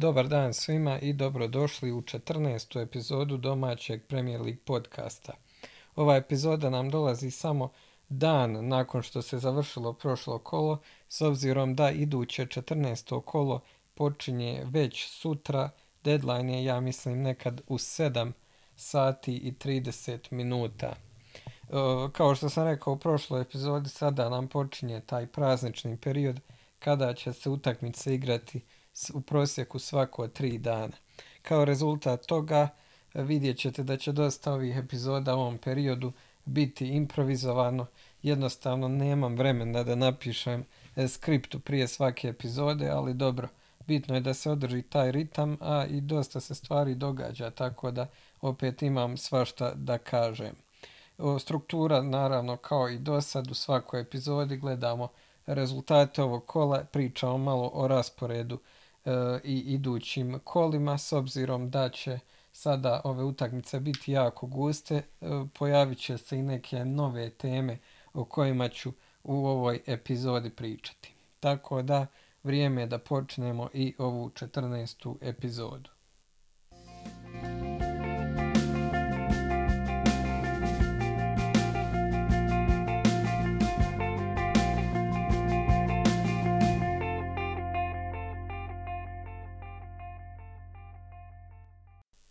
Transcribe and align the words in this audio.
Dobar 0.00 0.28
dan 0.28 0.54
svima 0.54 0.98
i 0.98 1.12
dobrodošli 1.12 1.92
u 1.92 2.02
14. 2.02 2.82
epizodu 2.82 3.36
domaćeg 3.36 4.06
Premier 4.06 4.40
League 4.40 4.60
podcasta. 4.64 5.32
Ova 5.96 6.16
epizoda 6.16 6.70
nam 6.70 6.90
dolazi 6.90 7.30
samo 7.30 7.70
dan 8.08 8.68
nakon 8.68 9.02
što 9.02 9.22
se 9.22 9.38
završilo 9.38 9.92
prošlo 9.92 10.38
kolo, 10.38 10.80
s 11.08 11.20
obzirom 11.20 11.74
da 11.74 11.90
iduće 11.90 12.46
14. 12.46 13.22
kolo 13.22 13.60
počinje 13.94 14.62
već 14.64 15.06
sutra, 15.08 15.70
deadline 16.04 16.58
je 16.58 16.64
ja 16.64 16.80
mislim 16.80 17.22
nekad 17.22 17.60
u 17.68 17.78
7 17.78 18.32
sati 18.76 19.36
i 19.36 19.52
30 19.52 20.32
minuta. 20.32 20.86
E, 20.86 20.96
kao 22.12 22.34
što 22.34 22.48
sam 22.48 22.64
rekao 22.64 22.92
u 22.92 22.98
prošloj 22.98 23.42
epizodi, 23.42 23.88
sada 23.88 24.28
nam 24.28 24.48
počinje 24.48 25.00
taj 25.00 25.26
praznični 25.26 25.96
period 25.96 26.40
kada 26.78 27.14
će 27.14 27.32
se 27.32 27.50
utakmice 27.50 28.14
igrati 28.14 28.60
u 29.14 29.20
prosjeku 29.20 29.78
svako 29.78 30.28
tri 30.28 30.58
dana. 30.58 30.96
Kao 31.42 31.64
rezultat 31.64 32.26
toga 32.26 32.68
vidjet 33.14 33.58
ćete 33.58 33.82
da 33.82 33.96
će 33.96 34.12
dosta 34.12 34.52
ovih 34.52 34.76
epizoda 34.76 35.36
u 35.36 35.40
ovom 35.40 35.58
periodu 35.58 36.12
biti 36.44 36.88
improvizovano. 36.88 37.86
Jednostavno 38.22 38.88
nemam 38.88 39.36
vremena 39.36 39.82
da 39.82 39.94
napišem 39.94 40.64
e, 40.96 41.08
skriptu 41.08 41.60
prije 41.60 41.88
svake 41.88 42.28
epizode, 42.28 42.88
ali 42.88 43.14
dobro, 43.14 43.48
bitno 43.86 44.14
je 44.14 44.20
da 44.20 44.34
se 44.34 44.50
održi 44.50 44.82
taj 44.82 45.12
ritam, 45.12 45.56
a 45.60 45.86
i 45.90 46.00
dosta 46.00 46.40
se 46.40 46.54
stvari 46.54 46.94
događa, 46.94 47.50
tako 47.50 47.90
da 47.90 48.06
opet 48.40 48.82
imam 48.82 49.16
svašta 49.16 49.72
da 49.74 49.98
kažem. 49.98 50.52
Struktura, 51.40 52.02
naravno, 52.02 52.56
kao 52.56 52.88
i 52.88 52.98
do 52.98 53.20
sad, 53.20 53.50
u 53.50 53.54
svakoj 53.54 54.00
epizodi 54.00 54.56
gledamo 54.56 55.08
rezultate 55.46 56.22
ovog 56.22 56.46
kola, 56.46 56.84
pričamo 56.84 57.38
malo 57.38 57.70
o 57.74 57.88
rasporedu 57.88 58.58
i 59.44 59.58
idućim 59.58 60.40
kolima 60.44 60.98
s 60.98 61.12
obzirom 61.12 61.70
da 61.70 61.88
će 61.88 62.18
sada 62.52 63.00
ove 63.04 63.24
utakmice 63.24 63.80
biti 63.80 64.12
jako 64.12 64.46
guste, 64.46 64.94
e, 64.94 65.26
pojavit 65.58 65.98
će 65.98 66.18
se 66.18 66.38
i 66.38 66.42
neke 66.42 66.84
nove 66.84 67.30
teme 67.30 67.78
o 68.14 68.24
kojima 68.24 68.68
ću 68.68 68.92
u 69.24 69.46
ovoj 69.46 69.80
epizodi 69.86 70.50
pričati. 70.50 71.14
Tako 71.40 71.82
da 71.82 72.06
vrijeme 72.42 72.82
je 72.82 72.86
da 72.86 72.98
počnemo 72.98 73.68
i 73.74 73.94
ovu 73.98 74.30
14. 74.30 75.16
epizodu. 75.20 75.90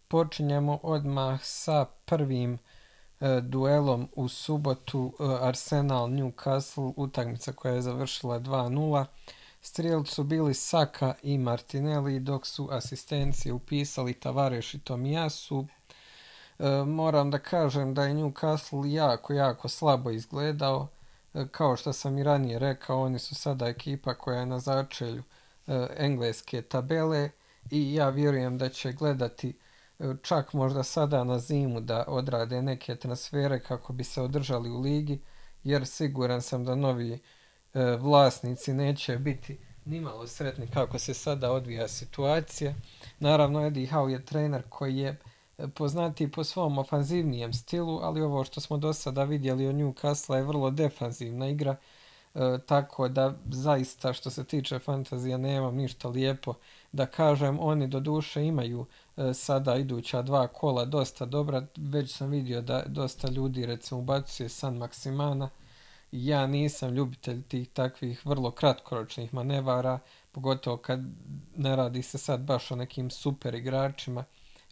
Počinjemo 0.10 0.80
odmah 0.84 1.40
sa 1.44 1.86
prvim 2.06 2.54
e, 3.20 3.42
duelom 3.42 4.10
u 4.16 4.28
subotu 4.28 5.14
e, 5.20 5.24
Arsenal 5.42 6.08
Newcastle, 6.08 6.94
utakmica 6.96 7.52
koja 7.52 7.74
je 7.74 7.82
završila 7.82 8.40
2-0. 8.40 9.06
Strijelci 9.62 10.12
su 10.14 10.24
bili 10.24 10.54
Saka 10.54 11.14
i 11.24 11.38
Martinelli, 11.38 12.20
dok 12.20 12.46
su 12.46 12.68
asistencije 12.72 13.54
upisali 13.54 14.14
Tavareš 14.14 14.74
i 14.74 14.80
Tomijasu. 14.80 15.66
E, 16.60 16.70
moram 16.86 17.32
da 17.32 17.40
kažem 17.40 17.94
da 17.94 18.04
je 18.04 18.14
Newcastle 18.14 18.92
jako, 18.94 19.34
jako 19.34 19.70
slabo 19.70 20.12
izgledao. 20.12 20.88
E, 21.34 21.46
kao 21.52 21.76
što 21.76 21.94
sam 21.94 22.18
i 22.18 22.24
ranije 22.24 22.60
rekao, 22.60 23.02
oni 23.02 23.20
su 23.20 23.36
sada 23.36 23.68
ekipa 23.68 24.14
koja 24.14 24.40
je 24.40 24.46
na 24.46 24.60
začelju 24.60 25.24
e, 25.68 25.88
engleske 25.98 26.62
tabele 26.62 27.30
i 27.72 27.94
ja 27.94 28.10
vjerujem 28.10 28.58
da 28.58 28.70
će 28.70 28.92
gledati 28.92 29.54
čak 30.22 30.54
možda 30.54 30.84
sada 30.84 31.24
na 31.24 31.40
zimu 31.40 31.82
da 31.82 32.04
odrade 32.08 32.62
neke 32.62 32.96
transfere 32.96 33.60
kako 33.60 33.94
bi 33.94 34.04
se 34.04 34.22
održali 34.22 34.70
u 34.70 34.80
ligi, 34.80 35.22
jer 35.64 35.88
siguran 35.88 36.42
sam 36.42 36.66
da 36.66 36.76
novi 36.76 37.14
e, 37.14 37.20
vlasnici 37.96 38.74
neće 38.74 39.18
biti 39.18 39.58
nimalo 39.86 40.28
sretni 40.28 40.68
kako 40.68 41.00
se 41.00 41.14
sada 41.14 41.52
odvija 41.52 41.88
situacija. 41.88 42.74
Naravno, 43.20 43.66
Eddie 43.66 43.88
Howe 43.88 44.10
je 44.10 44.26
trener 44.26 44.64
koji 44.70 44.98
je 44.98 45.18
e, 45.58 45.68
poznati 45.68 46.32
po 46.32 46.44
svom 46.44 46.78
ofanzivnijem 46.78 47.54
stilu, 47.54 48.00
ali 48.04 48.22
ovo 48.22 48.44
što 48.44 48.62
smo 48.62 48.78
do 48.78 48.94
sada 48.94 49.24
vidjeli 49.24 49.68
o 49.68 49.72
Newcastle 49.72 50.36
je 50.36 50.44
vrlo 50.44 50.72
defanzivna 50.72 51.48
igra, 51.48 51.76
e, 52.36 52.58
tako 52.66 53.08
da 53.08 53.34
zaista 53.50 54.14
što 54.14 54.30
se 54.30 54.44
tiče 54.44 54.80
fantazija 54.80 55.38
nemam 55.38 55.76
ništa 55.76 56.08
lijepo 56.08 56.54
da 56.92 57.06
kažem. 57.06 57.60
Oni 57.60 57.88
do 57.88 58.00
duše 58.00 58.46
imaju 58.46 58.86
E, 59.20 59.34
sada 59.34 59.76
iduća 59.76 60.22
dva 60.22 60.48
kola 60.48 60.86
dosta 60.86 61.26
dobra. 61.26 61.66
Već 61.78 62.16
sam 62.16 62.30
vidio 62.30 62.62
da 62.62 62.84
dosta 62.88 63.30
ljudi 63.30 63.66
recimo 63.66 64.00
ubacuje 64.00 64.50
San 64.50 64.78
Maksimana. 64.78 65.50
Ja 66.12 66.48
nisam 66.48 66.94
ljubitelj 66.94 67.44
tih 67.44 67.70
takvih 67.70 68.26
vrlo 68.26 68.52
kratkoročnih 68.52 69.34
manevara, 69.34 70.00
pogotovo 70.32 70.78
kad 70.78 71.00
ne 71.56 71.76
radi 71.76 72.02
se 72.02 72.18
sad 72.18 72.40
baš 72.40 72.72
o 72.72 72.76
nekim 72.76 73.10
super 73.10 73.56
igračima 73.56 74.24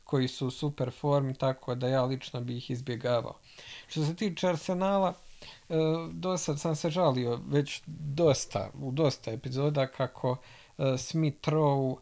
koji 0.03 0.27
su 0.27 0.47
u 0.47 0.51
super 0.51 0.91
formi, 0.91 1.33
tako 1.33 1.75
da 1.75 1.87
ja 1.87 2.03
lično 2.03 2.41
bih 2.41 2.57
ih 2.57 2.71
izbjegavao. 2.71 3.35
Što 3.87 4.05
se 4.05 4.15
tiče 4.15 4.47
Arsenala, 4.47 5.13
e, 5.69 5.75
do 6.11 6.37
sad 6.37 6.59
sam 6.59 6.75
se 6.75 6.89
žalio 6.89 7.39
već 7.47 7.81
dosta, 7.87 8.69
u 8.81 8.91
dosta 8.91 9.31
epizoda 9.31 9.87
kako 9.87 10.37
e, 10.77 10.97
Smith 10.97 11.49
Rowe 11.49 11.95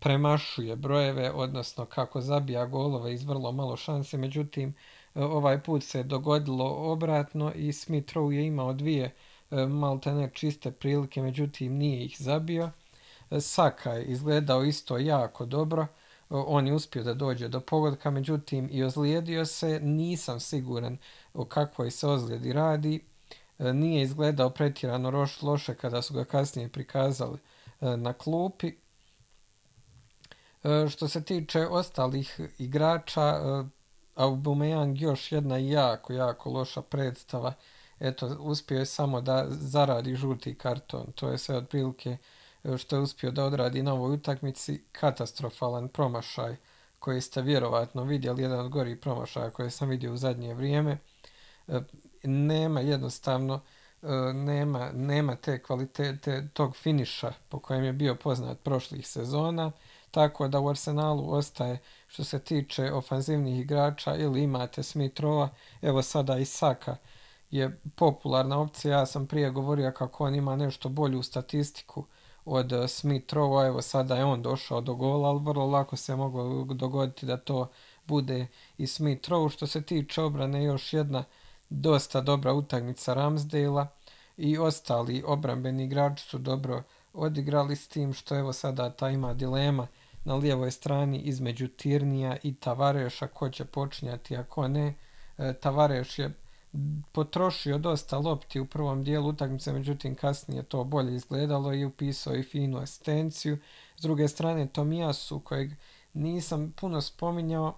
premašuje 0.00 0.76
brojeve, 0.76 1.30
odnosno 1.32 1.84
kako 1.84 2.20
zabija 2.20 2.66
golove 2.66 3.14
iz 3.14 3.24
vrlo 3.24 3.52
malo 3.52 3.76
šanse, 3.76 4.16
međutim 4.16 4.74
e, 5.14 5.24
ovaj 5.24 5.62
put 5.62 5.84
se 5.84 6.02
dogodilo 6.02 6.92
obratno 6.92 7.52
i 7.54 7.72
Smith 7.72 8.14
Rowe 8.14 8.30
je 8.30 8.46
imao 8.46 8.72
dvije 8.72 9.14
e, 9.50 9.66
malte 9.66 10.12
ne 10.12 10.30
čiste 10.34 10.70
prilike, 10.70 11.22
međutim 11.22 11.76
nije 11.76 12.04
ih 12.04 12.16
zabio. 12.18 12.70
Saka 13.40 13.92
je 13.92 14.04
izgledao 14.04 14.64
isto 14.64 14.98
jako 14.98 15.46
dobro, 15.46 15.86
on 16.28 16.66
je 16.66 16.72
uspio 16.72 17.02
da 17.02 17.14
dođe 17.14 17.48
do 17.48 17.60
pogodka, 17.60 18.10
međutim 18.10 18.68
i 18.72 18.84
ozlijedio 18.84 19.46
se, 19.46 19.80
nisam 19.82 20.40
siguran 20.40 20.98
o 21.34 21.44
kakvoj 21.44 21.90
se 21.90 22.06
ozlijedi 22.06 22.52
radi, 22.52 23.00
nije 23.58 24.02
izgledao 24.02 24.50
pretjerano 24.50 25.26
loše 25.42 25.74
kada 25.74 26.02
su 26.02 26.14
ga 26.14 26.24
kasnije 26.24 26.68
prikazali 26.68 27.38
na 27.80 28.12
klupi, 28.12 28.72
E, 28.72 28.89
što 30.90 31.08
se 31.08 31.22
tiče 31.22 31.66
ostalih 31.66 32.40
igrača, 32.58 33.22
e, 33.22 33.64
Aubameyang 34.16 35.00
još 35.00 35.32
jedna 35.32 35.56
jako, 35.56 36.12
jako 36.12 36.50
loša 36.50 36.82
predstava. 36.82 37.52
Eto, 38.00 38.36
uspio 38.40 38.78
je 38.78 38.86
samo 38.86 39.20
da 39.20 39.46
zaradi 39.48 40.14
žuti 40.14 40.54
karton. 40.54 41.12
To 41.14 41.28
je 41.28 41.38
sve 41.38 41.56
otprilike 41.56 42.16
e, 42.64 42.78
što 42.78 42.96
je 42.96 43.02
uspio 43.02 43.30
da 43.30 43.44
odradi 43.44 43.82
na 43.82 43.94
ovoj 43.94 44.14
utakmici. 44.14 44.84
Katastrofalan 44.92 45.88
promašaj 45.88 46.56
koji 46.98 47.20
ste 47.20 47.42
vjerovatno 47.42 48.04
vidjeli, 48.04 48.42
jedan 48.42 48.60
od 48.60 48.68
gorih 48.68 48.98
promašaja 48.98 49.50
koje 49.50 49.70
sam 49.70 49.88
vidio 49.88 50.12
u 50.12 50.16
zadnje 50.16 50.54
vrijeme. 50.54 50.98
Nema 52.22 52.80
jednostavno, 52.80 53.60
nema, 54.34 54.90
nema 54.92 55.36
te 55.36 55.62
kvalitete 55.62 56.48
tog 56.52 56.76
finiša 56.76 57.32
po 57.48 57.58
kojem 57.58 57.84
je 57.84 57.92
bio 57.92 58.14
poznat 58.14 58.58
prošlih 58.60 59.08
sezona 59.08 59.72
tako 60.10 60.48
da 60.48 60.60
u 60.60 60.68
Arsenalu 60.68 61.32
ostaje 61.32 61.78
što 62.06 62.24
se 62.24 62.38
tiče 62.38 62.92
ofanzivnih 62.92 63.60
igrača 63.60 64.16
ili 64.16 64.42
imate 64.42 64.82
Smith-Rowa, 64.82 65.48
evo 65.82 66.02
sada 66.02 66.38
i 66.38 66.44
Saka 66.44 66.96
je 67.50 67.80
popularna 67.96 68.58
opcija, 68.60 68.98
ja 68.98 69.06
sam 69.06 69.26
prije 69.26 69.50
govorio 69.50 69.92
kako 69.92 70.26
on 70.26 70.34
ima 70.34 70.56
nešto 70.56 70.88
bolju 70.88 71.22
statistiku 71.22 72.04
od 72.44 72.72
eh, 72.72 72.76
Smith-Rowa, 72.76 73.66
evo 73.66 73.82
sada 73.82 74.16
je 74.16 74.24
on 74.24 74.42
došao 74.42 74.80
do 74.80 74.94
gola, 74.94 75.28
ali 75.28 75.40
vrlo 75.44 75.66
lako 75.66 75.96
se 75.96 76.16
moglo 76.16 76.64
dogoditi 76.64 77.26
da 77.26 77.36
to 77.36 77.68
bude 78.06 78.46
i 78.78 78.86
Smith-Row. 78.86 79.50
Što 79.50 79.66
se 79.66 79.82
tiče 79.82 80.22
obrane, 80.22 80.64
još 80.64 80.92
jedna 80.92 81.24
dosta 81.70 82.20
dobra 82.20 82.52
utakmica 82.52 83.14
Ramsdale-a 83.14 83.86
i 84.36 84.58
ostali 84.58 85.22
obrambeni 85.26 85.84
igrači 85.84 86.24
su 86.24 86.38
dobro 86.38 86.82
odigrali 87.12 87.76
s 87.76 87.88
tim 87.88 88.12
što 88.12 88.38
evo 88.38 88.52
sada 88.52 88.90
ta 88.90 89.10
ima 89.10 89.34
dilema 89.34 89.86
na 90.30 90.36
lijevoj 90.36 90.70
strani 90.70 91.18
između 91.18 91.68
Tirnija 91.68 92.36
i 92.42 92.54
Tavareša 92.54 93.26
ko 93.26 93.48
će 93.50 93.64
počinjati, 93.64 94.36
ako 94.36 94.68
ne. 94.68 94.94
E, 95.38 95.52
Tavareš 95.52 96.18
je 96.18 96.34
potrošio 97.12 97.78
dosta 97.78 98.18
lopti 98.18 98.60
u 98.60 98.66
prvom 98.66 99.04
dijelu 99.04 99.28
utakmice, 99.28 99.72
međutim 99.72 100.14
kasnije 100.14 100.62
to 100.62 100.84
bolje 100.84 101.14
izgledalo 101.14 101.74
i 101.74 101.84
upisao 101.84 102.36
i 102.36 102.42
finu 102.42 102.78
asistenciju. 102.78 103.58
S 103.96 104.02
druge 104.02 104.28
strane 104.28 104.66
Tomijasu 104.66 105.40
kojeg 105.40 105.70
nisam 106.14 106.72
puno 106.80 107.00
spominjao 107.00 107.74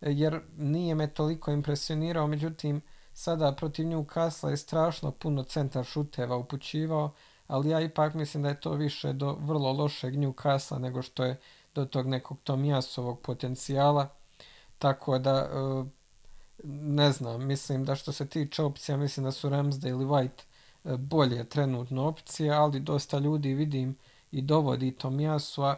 jer 0.00 0.40
nije 0.56 0.94
me 0.94 1.06
toliko 1.06 1.50
impresionirao, 1.50 2.26
međutim 2.26 2.80
sada 3.12 3.52
protiv 3.52 3.86
nju 3.86 4.04
Kasla 4.04 4.50
je 4.50 4.56
strašno 4.56 5.10
puno 5.10 5.42
centar 5.42 5.84
šuteva 5.84 6.36
upućivao, 6.36 7.12
ali 7.46 7.68
ja 7.68 7.80
ipak 7.80 8.14
mislim 8.14 8.42
da 8.42 8.48
je 8.48 8.60
to 8.60 8.72
više 8.72 9.12
do 9.12 9.36
vrlo 9.40 9.72
lošeg 9.72 10.14
Newcastle 10.14 10.78
nego 10.78 11.02
što 11.02 11.24
je 11.24 11.40
do 11.74 11.84
tog 11.84 12.06
nekog 12.06 12.38
Tomijasovog 12.44 13.20
potencijala, 13.20 14.08
tako 14.78 15.18
da 15.18 15.30
e, 15.30 15.84
ne 16.64 17.12
znam, 17.12 17.46
mislim 17.46 17.84
da 17.84 17.94
što 17.94 18.12
se 18.12 18.28
tiče 18.28 18.62
opcija, 18.62 18.96
mislim 18.96 19.24
da 19.24 19.32
su 19.32 19.48
Ramsdale 19.48 20.02
i 20.02 20.06
White 20.06 20.42
e, 20.84 20.96
bolje 20.96 21.44
trenutno 21.48 22.06
opcije, 22.08 22.50
ali 22.52 22.80
dosta 22.80 23.18
ljudi 23.18 23.54
vidim 23.54 23.96
i 24.32 24.42
dovodi 24.42 24.92
Tomijasu, 24.92 25.62
a 25.62 25.76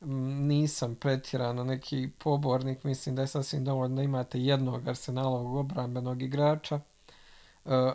nisam 0.00 0.94
pretjerano 0.94 1.64
neki 1.64 2.10
pobornik, 2.18 2.84
mislim 2.84 3.16
da 3.16 3.22
je 3.22 3.28
sasvim 3.28 3.64
dovoljno 3.64 3.96
da 3.96 4.02
imate 4.02 4.40
jednog 4.40 4.88
arsenalovog 4.88 5.54
obrambenog 5.54 6.22
igrača, 6.22 6.76
e, 6.76 6.80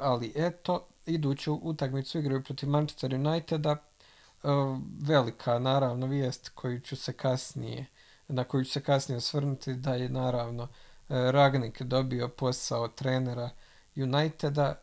ali 0.01 0.34
eto, 0.36 0.86
iduću 1.06 1.60
utakmicu 1.62 2.19
igraju 2.19 2.44
protiv 2.44 2.69
Manchester 2.69 3.16
Uniteda, 3.16 3.78
velika 5.00 5.60
naravno 5.60 6.07
vijest 6.07 6.50
koju 6.50 6.80
ću 6.80 6.95
se 6.95 7.13
kasnije, 7.13 7.86
na 8.28 8.44
koju 8.44 8.63
ću 8.63 8.72
se 8.72 8.81
kasnije 8.81 9.18
osvrnuti 9.18 9.74
da 9.74 9.95
je 9.95 10.10
naravno 10.10 10.63
e, 10.63 10.68
Ragnik 11.31 11.81
dobio 11.81 12.28
posao 12.28 12.88
trenera 12.88 13.50
Uniteda 13.95 14.75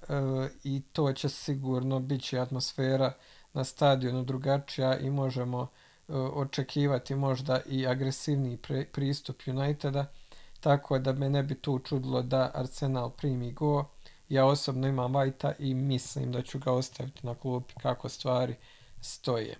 i 0.65 0.83
to 0.93 1.13
će 1.13 1.29
sigurno 1.29 2.01
biti 2.01 2.39
atmosfera 2.39 3.13
na 3.53 3.65
stadionu 3.65 4.25
drugačija 4.25 4.99
i 4.99 5.11
možemo 5.11 5.69
E, 6.11 6.13
očekivati 6.15 7.15
možda 7.15 7.61
i 7.67 7.87
agresivniji 7.87 8.59
pristup 8.93 9.41
Uniteda, 9.47 10.07
tako 10.61 10.99
da 10.99 11.13
me 11.13 11.31
ne 11.31 11.43
bi 11.43 11.55
tu 11.55 11.79
čudilo 11.79 12.23
da 12.23 12.51
Arsenal 12.55 13.11
primi 13.11 13.53
go. 13.53 13.85
Ja 14.29 14.47
osobno 14.47 14.89
imam 14.89 15.15
Vajta 15.15 15.53
i 15.59 15.75
mislim 15.75 16.33
da 16.33 16.43
ću 16.43 16.59
ga 16.59 16.73
ostaviti 16.73 17.27
na 17.27 17.35
klupi 17.35 17.75
kako 17.83 18.09
stvari 18.09 18.55
stoje. 19.01 19.59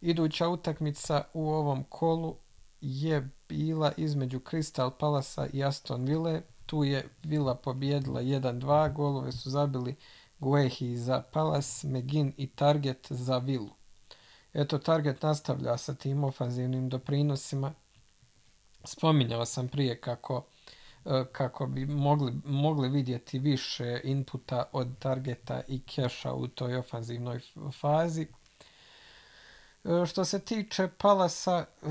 Iduća 0.00 0.48
utakmica 0.48 1.24
u 1.32 1.48
ovom 1.48 1.84
kolu 1.84 2.36
je 2.80 3.30
bila 3.48 3.92
između 3.96 4.38
Crystal 4.38 4.90
Palasa 4.90 5.46
i 5.52 5.64
Aston 5.64 6.04
Ville. 6.04 6.42
Tu 6.66 6.84
je 6.84 7.08
Villa 7.22 7.54
pobjedila 7.54 8.22
1-2, 8.22 8.92
golove 8.92 9.32
su 9.32 9.50
zabili 9.50 9.96
Guehi 10.38 10.96
za 10.96 11.22
Palas, 11.32 11.84
Megin 11.84 12.32
i 12.36 12.46
Target 12.46 13.06
za 13.10 13.38
Villu. 13.38 13.70
Eto, 14.52 14.78
Target 14.78 15.22
nastavlja 15.22 15.76
sa 15.76 15.94
tim 15.94 16.24
ofanzivnim 16.24 16.88
doprinosima. 16.88 17.74
Spominjao 18.84 19.44
sam 19.44 19.68
prije 19.68 20.00
kako, 20.00 20.46
e, 21.04 21.24
kako 21.32 21.66
bi 21.66 21.86
mogli, 21.86 22.32
mogli 22.44 22.88
vidjeti 22.88 23.38
više 23.38 24.00
inputa 24.04 24.64
od 24.72 24.98
Targeta 24.98 25.62
i 25.68 25.82
Keša 25.82 26.32
u 26.32 26.48
toj 26.48 26.76
ofanzivnoj 26.76 27.40
fazi. 27.80 28.26
E, 29.86 30.06
što 30.06 30.24
se 30.24 30.38
tiče 30.38 30.88
Palasa, 30.98 31.58
e, 31.58 31.86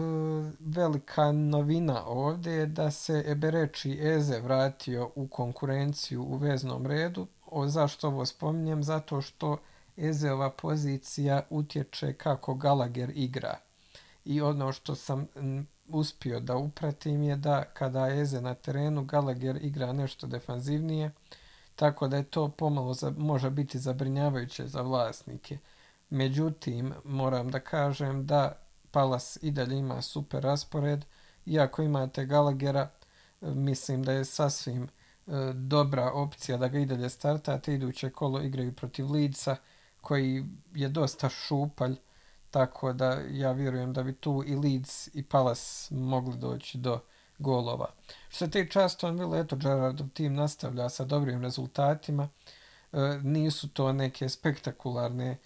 velika 0.59 1.31
novina 1.31 2.05
ovdje 2.05 2.53
je 2.53 2.65
da 2.65 2.91
se 2.91 3.23
Ebereči 3.27 3.99
Eze 4.01 4.39
vratio 4.39 5.11
u 5.15 5.27
konkurenciju 5.27 6.23
u 6.23 6.37
veznom 6.37 6.85
redu. 6.85 7.27
O, 7.45 7.67
zašto 7.67 8.07
ovo 8.07 8.25
spominjem? 8.25 8.83
Zato 8.83 9.21
što 9.21 9.57
Ezeova 9.97 10.49
pozicija 10.49 11.41
utječe 11.49 12.13
kako 12.13 12.53
Gallagher 12.53 13.11
igra. 13.15 13.57
I 14.25 14.41
ono 14.41 14.71
što 14.71 14.95
sam 14.95 15.27
uspio 15.87 16.39
da 16.39 16.57
upratim 16.57 17.23
je 17.23 17.35
da 17.35 17.63
kada 17.63 18.09
Eze 18.09 18.41
na 18.41 18.53
terenu, 18.53 19.03
Gallagher 19.03 19.57
igra 19.61 19.93
nešto 19.93 20.27
defanzivnije, 20.27 21.11
tako 21.75 22.07
da 22.07 22.17
je 22.17 22.23
to 22.23 22.49
pomalo 22.49 22.93
za, 22.93 23.13
može 23.17 23.49
biti 23.49 23.79
zabrinjavajuće 23.79 24.67
za 24.67 24.81
vlasnike. 24.81 25.57
Međutim, 26.09 26.93
moram 27.03 27.51
da 27.51 27.59
kažem 27.59 28.25
da 28.25 28.61
Palas 28.91 29.37
i 29.41 29.51
dalje 29.51 29.77
ima 29.77 30.01
super 30.01 30.43
raspored, 30.43 31.05
iako 31.45 31.81
imate 31.81 32.25
Gallaghera, 32.25 32.89
mislim 33.41 34.03
da 34.03 34.11
je 34.11 34.25
sasvim 34.25 34.83
e, 34.83 34.89
dobra 35.53 36.11
opcija 36.11 36.57
da 36.57 36.67
ga 36.67 36.79
i 36.79 36.85
dalje 36.85 37.09
startate, 37.09 37.73
iduće 37.73 38.09
kolo 38.09 38.41
igraju 38.41 38.75
protiv 38.75 39.11
Leedsa, 39.11 39.55
koji 40.01 40.45
je 40.73 40.89
dosta 40.89 41.29
šupalj, 41.29 41.95
tako 42.51 42.93
da 42.93 43.19
ja 43.29 43.51
vjerujem 43.51 43.93
da 43.93 44.03
bi 44.03 44.13
tu 44.13 44.43
i 44.47 44.55
Leeds 44.55 45.09
i 45.13 45.23
Palace 45.23 45.95
mogli 45.95 46.37
doći 46.37 46.77
do 46.77 46.99
golova. 47.37 47.89
Što 48.29 48.45
se 48.45 48.51
tiče 48.51 48.81
Aston 48.81 49.19
Villa, 49.19 49.37
eto 49.37 49.55
Gerardov 49.55 50.07
tim 50.13 50.33
nastavlja 50.33 50.89
sa 50.89 51.05
dobrim 51.05 51.41
rezultatima. 51.41 52.29
E, 52.93 52.97
nisu 53.23 53.69
to 53.69 53.93
neke 53.93 54.29
spektakularne 54.29 55.37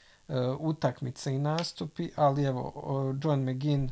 utakmice 0.59 1.35
i 1.35 1.39
nastupi, 1.39 2.09
ali 2.15 2.43
evo, 2.43 2.73
John 3.23 3.49
McGinn 3.49 3.85
e, 3.85 3.91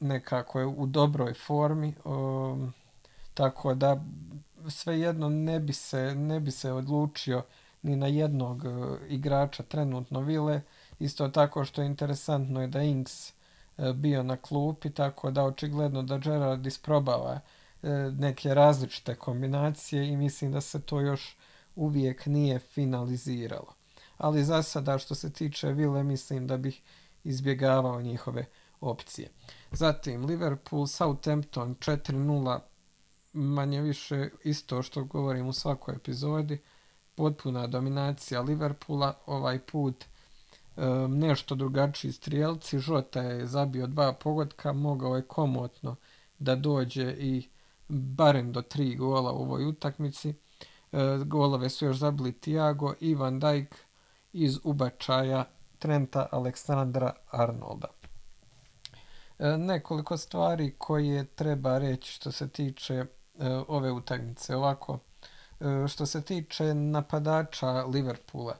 nekako 0.00 0.60
je 0.60 0.66
u 0.66 0.86
dobroj 0.86 1.34
formi, 1.34 1.94
tako 3.34 3.74
da 3.74 4.04
svejedno 4.68 5.28
ne 5.28 5.60
bi 5.60 5.72
se, 5.72 6.14
ne 6.14 6.40
bi 6.40 6.50
se 6.50 6.72
odlučio 6.72 7.42
ni 7.82 7.96
na 7.96 8.06
jednog 8.06 8.62
igrača 9.08 9.62
trenutno 9.62 10.20
Vile. 10.20 10.62
Isto 10.98 11.28
tako 11.28 11.64
što 11.64 11.82
je 11.82 11.86
interesantno 11.86 12.60
je 12.60 12.68
da 12.68 12.82
Inks 12.82 13.32
bio 13.94 14.22
na 14.22 14.36
klupi, 14.36 14.90
tako 14.90 15.30
da 15.30 15.44
očigledno 15.44 16.02
da 16.02 16.18
Gerard 16.18 16.66
isprobava 16.66 17.40
neke 18.18 18.54
različite 18.54 19.14
kombinacije 19.14 20.08
i 20.08 20.16
mislim 20.16 20.52
da 20.52 20.60
se 20.60 20.80
to 20.80 21.00
još 21.00 21.36
uvijek 21.76 22.26
nije 22.26 22.58
finaliziralo. 22.58 23.79
Ali 24.20 24.44
za 24.44 24.62
sada 24.62 24.98
što 24.98 25.14
se 25.14 25.32
tiče 25.32 25.72
Vile 25.72 26.02
mislim 26.02 26.46
da 26.46 26.56
bih 26.56 26.82
izbjegavao 27.24 28.02
njihove 28.02 28.46
opcije. 28.80 29.28
Zatim 29.72 30.24
Liverpool, 30.24 30.86
Southampton 30.86 31.74
4-0, 31.74 32.58
manje 33.32 33.80
više 33.82 34.30
isto 34.44 34.82
što 34.82 35.04
govorim 35.04 35.46
u 35.46 35.52
svakoj 35.52 35.94
epizodi 35.94 36.58
potpuna 37.14 37.66
dominacija 37.66 38.40
Liverpoola, 38.40 39.14
ovaj 39.26 39.58
put 39.58 40.04
um, 40.76 41.18
nešto 41.18 41.54
drugačiji 41.54 42.12
strijelci, 42.12 42.78
Žota 42.78 43.22
je 43.22 43.46
zabio 43.46 43.86
dva 43.86 44.12
pogodka, 44.12 44.72
mogao 44.72 45.16
je 45.16 45.22
komotno 45.22 45.96
da 46.38 46.56
dođe 46.56 47.14
i 47.18 47.48
barem 47.88 48.52
do 48.52 48.62
tri 48.62 48.96
gola 48.96 49.32
u 49.32 49.42
ovoj 49.42 49.64
utakmici. 49.64 50.28
E, 50.28 50.34
golove 51.24 51.68
su 51.68 51.84
još 51.84 51.96
zabili 51.96 52.32
Tiago 52.32 52.94
i 53.00 53.14
Van 53.14 53.40
Dijk 53.40 53.74
iz 54.32 54.58
ubačaja 54.64 55.44
Trenta 55.78 56.28
Aleksandra 56.32 57.12
Arnolda. 57.30 57.88
E, 59.38 59.56
nekoliko 59.58 60.16
stvari 60.16 60.74
koje 60.78 61.24
treba 61.24 61.78
reći 61.78 62.12
što 62.12 62.32
se 62.32 62.48
tiče 62.48 62.94
e, 62.94 63.06
ove 63.68 63.92
utakmice. 63.92 64.56
Ovako, 64.56 64.98
E, 65.60 65.88
što 65.88 66.06
se 66.06 66.22
tiče 66.22 66.74
napadača 66.74 67.70
Liverpoola, 67.70 68.56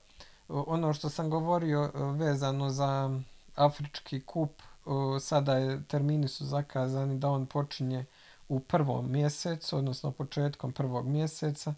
ono 0.49 0.93
što 0.93 1.11
sam 1.11 1.31
govorio 1.31 1.91
vezano 1.95 2.71
za 2.71 3.21
Afrički 3.55 4.21
kup, 4.21 4.63
sada 5.21 5.55
je, 5.55 5.83
termini 5.89 6.29
su 6.29 6.47
zakazani 6.47 7.19
da 7.19 7.31
on 7.31 7.47
počinje 7.47 8.05
u 8.49 8.61
prvom 8.61 9.13
mjesecu, 9.13 9.77
odnosno 9.77 10.11
početkom 10.11 10.73
prvog 10.73 11.07
mjeseca, 11.07 11.75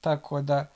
tako 0.00 0.42
da 0.42 0.66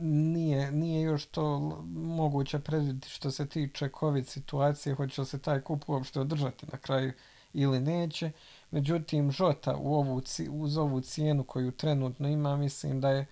nije, 0.00 0.72
nije 0.72 1.02
još 1.02 1.26
to 1.26 1.58
moguće 1.92 2.58
predvidjeti 2.58 3.08
što 3.08 3.30
se 3.30 3.46
tiče 3.46 3.90
COVID 4.00 4.26
situacije, 4.26 4.94
hoće 4.94 5.20
li 5.20 5.26
se 5.26 5.38
taj 5.38 5.60
kup 5.60 5.88
uopšte 5.88 6.20
održati 6.20 6.66
na 6.72 6.78
kraju 6.78 7.12
ili 7.52 7.80
neće. 7.80 8.30
Međutim, 8.70 9.30
Žota 9.30 9.76
u 9.76 9.94
ovu, 9.94 10.22
uz 10.50 10.76
ovu 10.76 11.00
cijenu 11.00 11.44
koju 11.44 11.72
trenutno 11.72 12.28
ima, 12.28 12.56
mislim 12.56 13.00
da 13.00 13.10
je 13.10 13.26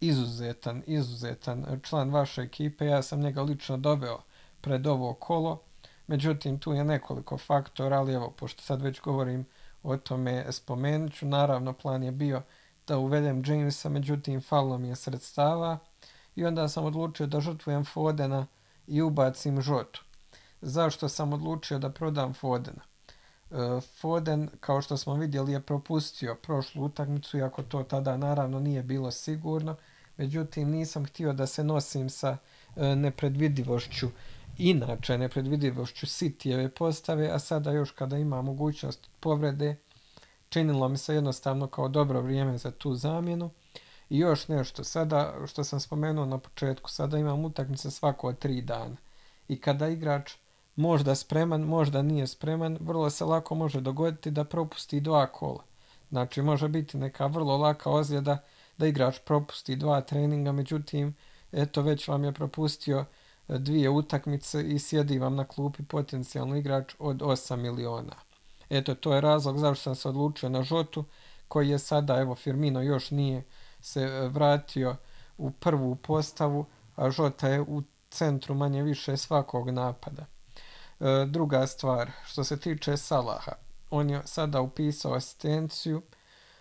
izuzetan, 0.00 0.82
izuzetan 0.86 1.80
član 1.82 2.10
vaše 2.10 2.42
ekipe. 2.42 2.86
Ja 2.86 3.02
sam 3.02 3.20
njega 3.20 3.42
lično 3.42 3.76
doveo 3.76 4.22
pred 4.60 4.86
ovo 4.86 5.14
kolo. 5.14 5.62
Međutim, 6.06 6.58
tu 6.58 6.72
je 6.72 6.84
nekoliko 6.84 7.38
faktora, 7.38 7.98
ali 7.98 8.14
evo, 8.14 8.30
pošto 8.30 8.62
sad 8.62 8.82
već 8.82 9.00
govorim 9.00 9.46
o 9.82 9.96
tome, 9.96 10.52
spomenut 10.52 11.12
ću. 11.12 11.26
Naravno, 11.26 11.72
plan 11.72 12.02
je 12.02 12.12
bio 12.12 12.42
da 12.86 12.98
uvedem 12.98 13.42
Jamesa, 13.46 13.88
međutim, 13.88 14.40
falno 14.40 14.78
mi 14.78 14.88
je 14.88 14.96
sredstava. 14.96 15.78
I 16.36 16.44
onda 16.44 16.68
sam 16.68 16.84
odlučio 16.84 17.26
da 17.26 17.40
žrtvujem 17.40 17.84
Fodena 17.84 18.46
i 18.86 19.02
ubacim 19.02 19.62
Žotu. 19.62 20.02
Zašto 20.60 21.08
sam 21.08 21.32
odlučio 21.32 21.78
da 21.78 21.90
prodam 21.90 22.34
Fodena? 22.34 22.82
E, 23.50 23.80
Foden, 24.00 24.48
kao 24.60 24.82
što 24.82 24.96
smo 24.96 25.14
vidjeli, 25.14 25.52
je 25.52 25.60
propustio 25.60 26.34
prošlu 26.34 26.84
utakmicu, 26.84 27.38
iako 27.38 27.62
to 27.62 27.82
tada 27.82 28.16
naravno 28.16 28.60
nije 28.60 28.82
bilo 28.82 29.10
sigurno. 29.10 29.76
Međutim, 30.16 30.70
nisam 30.70 31.04
htio 31.04 31.32
da 31.32 31.46
se 31.46 31.64
nosim 31.64 32.10
sa 32.10 32.36
e, 32.76 32.96
nepredvidivošću, 32.96 34.08
inače 34.58 35.18
nepredvidivošću 35.18 36.06
Cityjeve 36.06 36.68
postave, 36.68 37.28
a 37.28 37.38
sada 37.38 37.72
još 37.72 37.90
kada 37.90 38.18
ima 38.18 38.42
mogućnost 38.42 39.10
povrede, 39.20 39.76
činilo 40.56 40.88
mi 40.88 40.96
se 40.96 41.14
jednostavno 41.14 41.66
kao 41.66 41.88
dobro 41.88 42.20
vrijeme 42.20 42.58
za 42.58 42.70
tu 42.70 42.94
zamjenu. 42.94 43.50
I 44.10 44.18
još 44.18 44.48
nešto, 44.48 44.84
sada 44.84 45.34
što 45.46 45.64
sam 45.64 45.80
spomenuo 45.80 46.26
na 46.26 46.38
početku, 46.38 46.90
sada 46.90 47.18
imam 47.18 47.44
utakmice 47.44 47.90
svako 47.90 48.32
tri 48.32 48.62
dana. 48.62 48.96
I 49.48 49.60
kada 49.60 49.88
igrač 49.88 50.32
možda 50.76 51.14
spreman, 51.14 51.60
možda 51.60 52.02
nije 52.02 52.26
spreman, 52.26 52.78
vrlo 52.80 53.10
se 53.10 53.24
lako 53.24 53.54
može 53.54 53.80
dogoditi 53.80 54.30
da 54.30 54.44
propusti 54.44 55.00
dva 55.00 55.26
kola. 55.26 55.62
Znači 56.10 56.42
može 56.42 56.68
biti 56.68 56.96
neka 56.96 57.26
vrlo 57.26 57.56
laka 57.56 57.90
ozljeda 57.90 58.38
da 58.78 58.86
igrač 58.86 59.18
propusti 59.24 59.76
dva 59.76 60.00
treninga, 60.00 60.52
međutim, 60.52 61.14
eto 61.52 61.82
već 61.82 62.08
vam 62.08 62.24
je 62.24 62.32
propustio 62.32 63.04
e, 63.48 63.58
dvije 63.58 63.90
utakmice 63.90 64.68
i 64.68 64.78
sjedi 64.78 65.18
vam 65.18 65.36
na 65.36 65.44
klupi 65.44 65.82
potencijalno 65.82 66.56
igrač 66.56 66.94
od 66.98 67.16
8 67.16 67.56
miliona. 67.56 68.25
Eto, 68.70 68.94
to 68.94 69.14
je 69.14 69.20
razlog 69.20 69.58
zašto 69.58 69.82
sam 69.82 69.94
se 69.94 70.08
odlučio 70.08 70.48
na 70.48 70.62
Žotu, 70.62 71.04
koji 71.48 71.68
je 71.68 71.78
sada, 71.78 72.20
evo 72.20 72.34
Firmino 72.34 72.82
još 72.82 73.10
nije 73.10 73.44
se 73.80 74.02
e, 74.02 74.28
vratio 74.28 74.96
u 75.38 75.50
prvu 75.50 75.94
postavu, 75.94 76.66
a 76.96 77.10
Žota 77.10 77.48
je 77.48 77.60
u 77.60 77.82
centru 78.10 78.54
manje 78.54 78.82
više 78.82 79.16
svakog 79.16 79.70
napada. 79.70 80.26
E, 81.00 81.26
druga 81.26 81.66
stvar, 81.66 82.10
što 82.24 82.44
se 82.44 82.60
tiče 82.60 82.96
Salaha, 82.96 83.52
on 83.90 84.10
je 84.10 84.22
sada 84.24 84.60
upisao 84.60 85.14
asistenciju, 85.14 86.02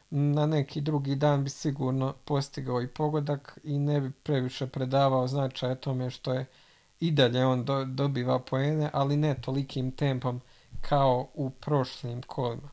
na 0.09 0.45
neki 0.45 0.81
drugi 0.81 1.15
dan 1.15 1.43
bi 1.43 1.49
sigurno 1.49 2.13
postigao 2.25 2.81
i 2.81 2.87
pogodak 2.87 3.59
i 3.63 3.79
ne 3.79 4.01
bi 4.01 4.11
previše 4.11 4.67
predavao 4.67 5.27
značaja 5.27 5.75
tome 5.75 6.09
što 6.09 6.33
je 6.33 6.45
i 6.99 7.11
dalje 7.11 7.45
on 7.45 7.65
do, 7.65 7.85
dobiva 7.85 8.39
poene, 8.39 8.89
ali 8.93 9.17
ne 9.17 9.35
tolikim 9.41 9.91
tempom 9.91 10.41
kao 10.89 11.29
u 11.33 11.49
prošlim 11.49 12.21
kolima. 12.21 12.69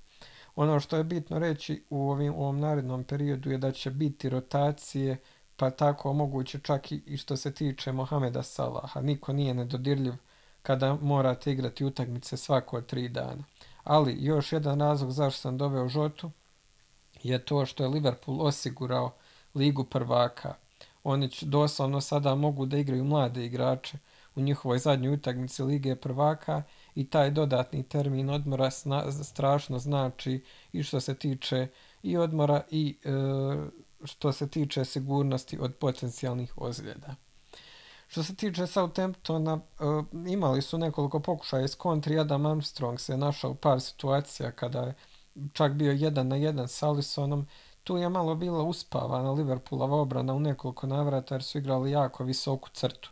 Ono 0.57 0.81
što 0.81 0.97
je 0.97 1.05
bitno 1.05 1.39
reći 1.39 1.85
u, 1.91 2.11
ovim, 2.11 2.35
ovom 2.35 2.61
narednom 2.61 3.05
periodu 3.05 3.51
je 3.51 3.59
da 3.59 3.73
će 3.73 3.91
biti 3.91 4.29
rotacije, 4.29 5.17
pa 5.57 5.71
tako 5.71 6.13
moguće 6.13 6.59
čak 6.59 6.93
i 6.93 7.17
što 7.17 7.37
se 7.37 7.55
tiče 7.55 7.93
Mohameda 7.93 8.43
Salaha. 8.43 9.01
Niko 9.01 9.33
nije 9.33 9.55
nedodirljiv 9.55 10.13
kada 10.63 10.95
morate 10.95 11.53
igrati 11.53 11.85
utakmice 11.85 12.37
svako 12.37 12.81
tri 12.81 13.09
dana. 13.09 13.45
Ali 13.85 14.17
još 14.25 14.53
jedan 14.53 14.81
razlog 14.81 15.11
zašto 15.11 15.41
sam 15.41 15.59
doveo 15.59 15.89
Žotu 15.89 16.31
je 17.23 17.45
to 17.45 17.67
što 17.67 17.83
je 17.83 17.89
Liverpool 17.89 18.47
osigurao 18.47 19.13
ligu 19.55 19.85
prvaka. 19.85 20.55
Oni 21.05 21.31
će 21.31 21.47
doslovno 21.47 22.01
sada 22.01 22.35
mogu 22.35 22.67
da 22.67 22.79
igraju 22.79 23.05
mlade 23.05 23.45
igrače 23.45 23.99
u 24.35 24.41
njihovoj 24.41 24.79
zadnjoj 24.79 25.15
utakmici 25.15 25.63
Lige 25.63 25.97
prvaka 25.97 26.63
i 26.95 27.11
taj 27.11 27.31
dodatni 27.31 27.83
termin 27.83 28.31
odmora 28.31 28.71
sna, 28.71 29.13
strašno 29.13 29.79
znači 29.79 30.45
i 30.73 30.83
što 30.83 31.01
se 31.01 31.15
tiče 31.15 31.69
i 32.03 32.17
odmora 32.17 32.63
i 32.71 32.97
e, 33.05 33.11
što 34.05 34.33
se 34.33 34.49
tiče 34.49 34.85
sigurnosti 34.85 35.59
od 35.61 35.75
potencijalnih 35.75 36.53
ozljeda. 36.57 37.15
Što 38.09 38.23
se 38.23 38.35
tiče 38.35 38.67
Southamptona, 38.67 39.61
e, 39.81 39.85
imali 40.33 40.63
su 40.63 40.79
nekoliko 40.79 41.21
pokušaja 41.21 41.65
iz 41.65 41.77
kontri, 41.77 42.19
Adam 42.19 42.47
Armstrong 42.47 43.01
se 43.01 43.17
našao 43.17 43.51
u 43.51 43.55
par 43.55 43.81
situacija 43.81 44.53
kada 44.53 44.81
je 44.81 44.95
čak 45.53 45.73
bio 45.73 45.93
jedan 45.93 46.29
na 46.29 46.37
jedan 46.37 46.69
s 46.69 46.83
Alisonom, 46.83 47.47
tu 47.85 47.97
je 47.97 48.09
malo 48.09 48.35
bila 48.35 48.63
uspavana 48.63 49.33
Liverpoolova 49.33 49.97
obrana 49.97 50.35
u 50.35 50.41
nekoliko 50.41 50.87
navrata 50.87 51.35
jer 51.35 51.43
su 51.43 51.59
igrali 51.59 51.91
jako 51.91 52.25
visoku 52.25 52.69
crtu. 52.73 53.12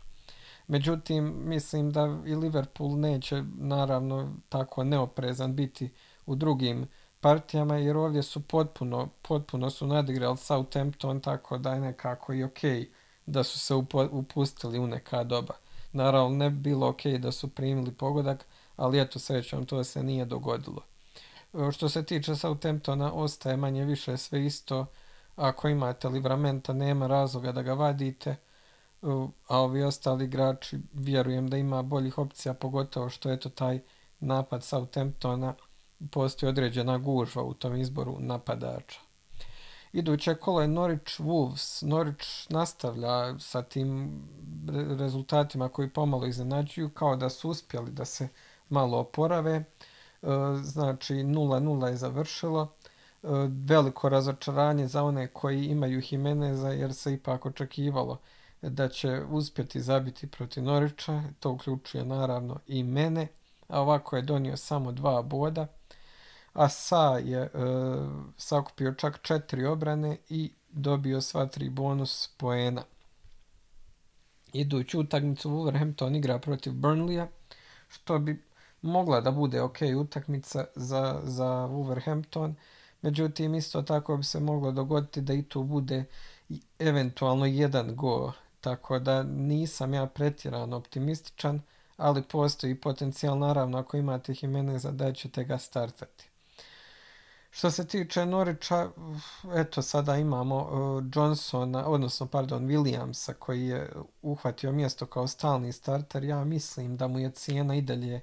Međutim, 0.71 1.33
mislim 1.45 1.91
da 1.91 2.19
i 2.25 2.35
Liverpool 2.35 2.99
neće 2.99 3.43
naravno 3.57 4.33
tako 4.49 4.83
neoprezan 4.83 5.55
biti 5.55 5.89
u 6.25 6.35
drugim 6.35 6.87
partijama 7.19 7.77
jer 7.77 7.97
ovdje 7.97 8.23
su 8.23 8.41
potpuno, 8.41 9.09
potpuno 9.21 9.69
su 9.69 9.87
nadigrali 9.87 10.37
Southampton 10.37 11.19
tako 11.19 11.57
da 11.57 11.73
je 11.73 11.79
nekako 11.79 12.33
i 12.33 12.43
okej 12.43 12.79
okay 12.79 12.87
da 13.25 13.43
su 13.43 13.59
se 13.59 13.73
upustili 14.11 14.79
u 14.79 14.87
neka 14.87 15.23
doba. 15.23 15.53
Naravno, 15.93 16.37
ne 16.37 16.49
bi 16.49 16.57
bilo 16.57 16.89
okej 16.89 17.13
okay 17.13 17.17
da 17.17 17.31
su 17.31 17.47
primili 17.47 17.91
pogodak, 17.91 18.45
ali 18.75 19.01
eto 19.01 19.19
srećom 19.19 19.65
to 19.65 19.83
se 19.83 20.03
nije 20.03 20.25
dogodilo. 20.25 20.81
Što 21.71 21.89
se 21.89 22.03
tiče 22.03 22.35
Southamptona, 22.35 23.13
ostaje 23.13 23.57
manje 23.57 23.85
više 23.85 24.17
sve 24.17 24.45
isto. 24.45 24.85
Ako 25.35 25.67
imate 25.67 26.09
Livramenta, 26.09 26.73
nema 26.73 27.07
razloga 27.07 27.51
da 27.51 27.61
ga 27.61 27.73
vadite 27.73 28.35
a 29.47 29.59
ovi 29.59 29.83
ostali 29.83 30.25
igrači 30.25 30.79
vjerujem 30.93 31.47
da 31.47 31.57
ima 31.57 31.81
boljih 31.81 32.17
opcija, 32.17 32.53
pogotovo 32.53 33.09
što 33.09 33.29
je 33.29 33.39
to 33.39 33.49
taj 33.49 33.79
napad 34.19 34.63
Southamptona, 34.63 35.53
postoji 36.11 36.49
određena 36.49 36.97
gužva 36.97 37.43
u 37.43 37.53
tom 37.53 37.75
izboru 37.75 38.17
napadača. 38.19 38.99
Iduće 39.93 40.35
kolo 40.35 40.61
je 40.61 40.67
Norwich 40.67 41.21
Wolves. 41.21 41.85
Norwich 41.87 42.51
nastavlja 42.53 43.39
sa 43.39 43.61
tim 43.61 44.21
rezultatima 44.99 45.69
koji 45.69 45.89
pomalo 45.89 46.25
iznenađuju, 46.25 46.89
kao 46.89 47.15
da 47.15 47.29
su 47.29 47.49
uspjeli 47.49 47.91
da 47.91 48.05
se 48.05 48.27
malo 48.69 48.97
oporave. 48.97 49.55
E, 49.55 49.65
znači 50.63 51.13
0-0 51.13 51.87
je 51.87 51.97
završilo. 51.97 52.73
E, 53.23 53.27
veliko 53.67 54.09
razočaranje 54.09 54.87
za 54.87 55.03
one 55.03 55.27
koji 55.27 55.65
imaju 55.65 56.01
Jimeneza 56.09 56.69
jer 56.69 56.93
se 56.93 57.13
ipak 57.13 57.45
očekivalo 57.45 58.17
da 58.61 58.89
će 58.89 59.21
uspjeti 59.29 59.81
zabiti 59.81 60.27
protiv 60.27 60.63
Norića, 60.63 61.23
to 61.39 61.51
uključuje 61.51 62.05
naravno 62.05 62.59
i 62.67 62.83
mene, 62.83 63.27
a 63.67 63.81
ovako 63.81 64.15
je 64.15 64.21
donio 64.21 64.57
samo 64.57 64.91
dva 64.91 65.21
boda, 65.21 65.67
a 66.53 66.69
Sa 66.69 67.17
je 67.17 67.41
e, 67.41 67.49
sakupio 68.37 68.93
čak 68.93 69.19
četiri 69.21 69.65
obrane 69.65 70.17
i 70.29 70.51
dobio 70.69 71.21
sva 71.21 71.45
tri 71.45 71.69
bonus 71.69 72.29
poena. 72.37 72.83
Iduću 74.53 74.99
utakmicu 74.99 75.49
Wolverhampton 75.49 76.17
igra 76.17 76.39
protiv 76.39 76.73
Burnleya, 76.73 77.27
što 77.87 78.19
bi 78.19 78.43
mogla 78.81 79.21
da 79.21 79.31
bude 79.31 79.61
ok 79.61 79.77
utakmica 80.01 80.65
za, 80.75 81.21
za 81.23 81.45
Wolverhampton, 81.45 82.53
međutim 83.01 83.55
isto 83.55 83.81
tako 83.81 84.17
bi 84.17 84.23
se 84.23 84.39
moglo 84.39 84.71
dogoditi 84.71 85.21
da 85.21 85.33
i 85.33 85.43
tu 85.43 85.63
bude 85.63 86.03
eventualno 86.79 87.45
jedan 87.45 87.95
go 87.95 88.33
tako 88.61 88.99
da 88.99 89.23
nisam 89.23 89.93
ja 89.93 90.05
pretjerano 90.05 90.77
optimističan, 90.77 91.61
ali 91.97 92.23
postoji 92.23 92.81
potencijal 92.81 93.37
naravno 93.37 93.77
ako 93.77 93.97
imate 93.97 94.33
Jimeneza 94.41 94.91
da 94.91 95.13
ćete 95.13 95.43
ga 95.43 95.57
startati. 95.57 96.31
Što 97.51 97.71
se 97.71 97.87
tiče 97.87 98.25
Norića, 98.25 98.89
eto 99.55 99.81
sada 99.81 100.17
imamo 100.17 100.57
uh, 100.57 101.03
Johnsona, 101.15 101.87
odnosno 101.87 102.27
pardon, 102.27 102.67
Williamsa 102.67 103.33
koji 103.33 103.67
je 103.67 103.91
uhvatio 104.21 104.71
mjesto 104.71 105.05
kao 105.05 105.27
stalni 105.27 105.71
starter. 105.71 106.23
Ja 106.23 106.43
mislim 106.43 106.97
da 106.97 107.07
mu 107.07 107.19
je 107.19 107.31
cijena 107.31 107.75
i 107.75 107.81
dalje 107.81 108.21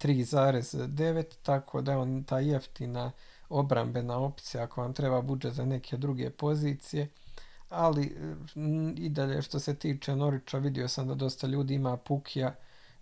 3,9, 0.00 1.24
tako 1.42 1.82
da 1.82 1.92
je 1.92 1.98
on 1.98 2.24
ta 2.24 2.38
jeftina 2.38 3.12
obrambena 3.48 4.18
opcija 4.18 4.64
ako 4.64 4.80
vam 4.80 4.92
treba 4.94 5.22
budžet 5.22 5.52
za 5.52 5.64
neke 5.64 5.96
druge 5.96 6.30
pozicije 6.30 7.08
ali 7.68 8.16
i 8.96 9.08
dalje 9.08 9.42
što 9.42 9.60
se 9.60 9.74
tiče 9.74 10.16
Norića 10.16 10.58
vidio 10.58 10.88
sam 10.88 11.08
da 11.08 11.14
dosta 11.14 11.46
ljudi 11.46 11.74
ima 11.74 11.96
Pukija, 11.96 12.54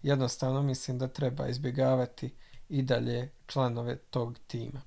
jednostavno 0.02 0.62
mislim 0.62 0.98
da 0.98 1.08
treba 1.08 1.48
izbjegavati 1.48 2.34
i 2.68 2.82
dalje 2.82 3.30
članove 3.46 3.96
tog 3.96 4.38
tima. 4.46 4.80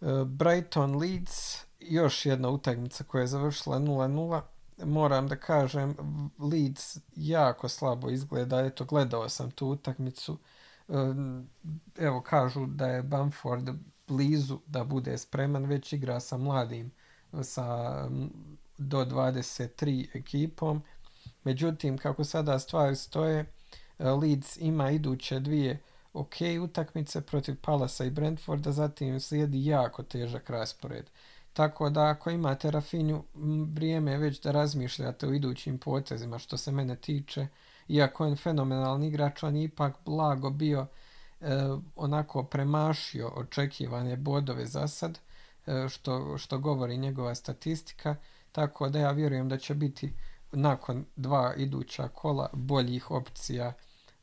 E, 0.00 0.06
Brighton 0.24 0.96
Leeds, 0.96 1.64
još 1.80 2.26
jedna 2.26 2.48
utakmica 2.48 3.04
koja 3.04 3.20
je 3.20 3.26
završila 3.26 3.78
0-0. 3.78 4.40
Moram 4.84 5.28
da 5.28 5.36
kažem, 5.36 5.96
Leeds 6.38 6.98
jako 7.16 7.68
slabo 7.68 8.10
izgleda, 8.10 8.60
eto 8.60 8.84
gledao 8.84 9.28
sam 9.28 9.50
tu 9.50 9.66
utakmicu. 9.66 10.38
E, 10.88 10.92
evo 11.98 12.20
kažu 12.20 12.66
da 12.66 12.86
je 12.86 13.02
Bamford 13.02 13.68
blizu 14.08 14.58
da 14.66 14.84
bude 14.84 15.18
spreman, 15.18 15.64
već 15.64 15.92
igra 15.92 16.20
sa 16.20 16.36
mladim 16.36 16.90
sa 17.42 18.08
do 18.78 19.04
23 19.04 20.06
ekipom. 20.14 20.82
Međutim, 21.44 21.98
kako 21.98 22.24
sada 22.24 22.58
stvari 22.58 22.96
stoje, 22.96 23.52
Leeds 23.98 24.56
ima 24.60 24.90
iduće 24.90 25.40
dvije 25.40 25.78
ok 26.12 26.34
utakmice 26.62 27.20
protiv 27.20 27.56
Palasa 27.60 28.04
i 28.04 28.10
Brentforda, 28.10 28.72
zatim 28.72 29.20
slijedi 29.20 29.66
jako 29.66 30.02
težak 30.02 30.50
raspored. 30.50 31.10
Tako 31.52 31.90
da 31.90 32.04
ako 32.04 32.30
imate 32.30 32.70
Rafinju, 32.70 33.24
vrijeme 33.72 34.10
je 34.12 34.18
već 34.18 34.40
da 34.40 34.50
razmišljate 34.50 35.26
o 35.26 35.32
idućim 35.32 35.78
potezima 35.78 36.38
što 36.38 36.56
se 36.56 36.72
mene 36.72 36.96
tiče. 36.96 37.46
Iako 37.88 38.26
je 38.26 38.36
fenomenalni 38.36 39.06
igrač, 39.06 39.42
on 39.42 39.56
je 39.56 39.64
ipak 39.64 39.96
blago 40.04 40.50
bio 40.50 40.86
e, 41.40 41.46
onako 41.96 42.42
premašio 42.42 43.32
očekivane 43.36 44.16
bodove 44.16 44.66
za 44.66 44.88
sad. 44.88 45.18
E, 45.68 45.88
što, 45.88 46.38
što 46.38 46.58
govori 46.58 46.96
njegova 46.96 47.34
statistika, 47.34 48.16
tako 48.52 48.88
da 48.88 48.98
ja 48.98 49.10
vjerujem 49.10 49.48
da 49.48 49.58
će 49.58 49.74
biti 49.74 50.12
nakon 50.52 51.04
dva 51.16 51.54
iduća 51.56 52.08
kola 52.08 52.50
boljih 52.52 53.10
opcija 53.10 53.72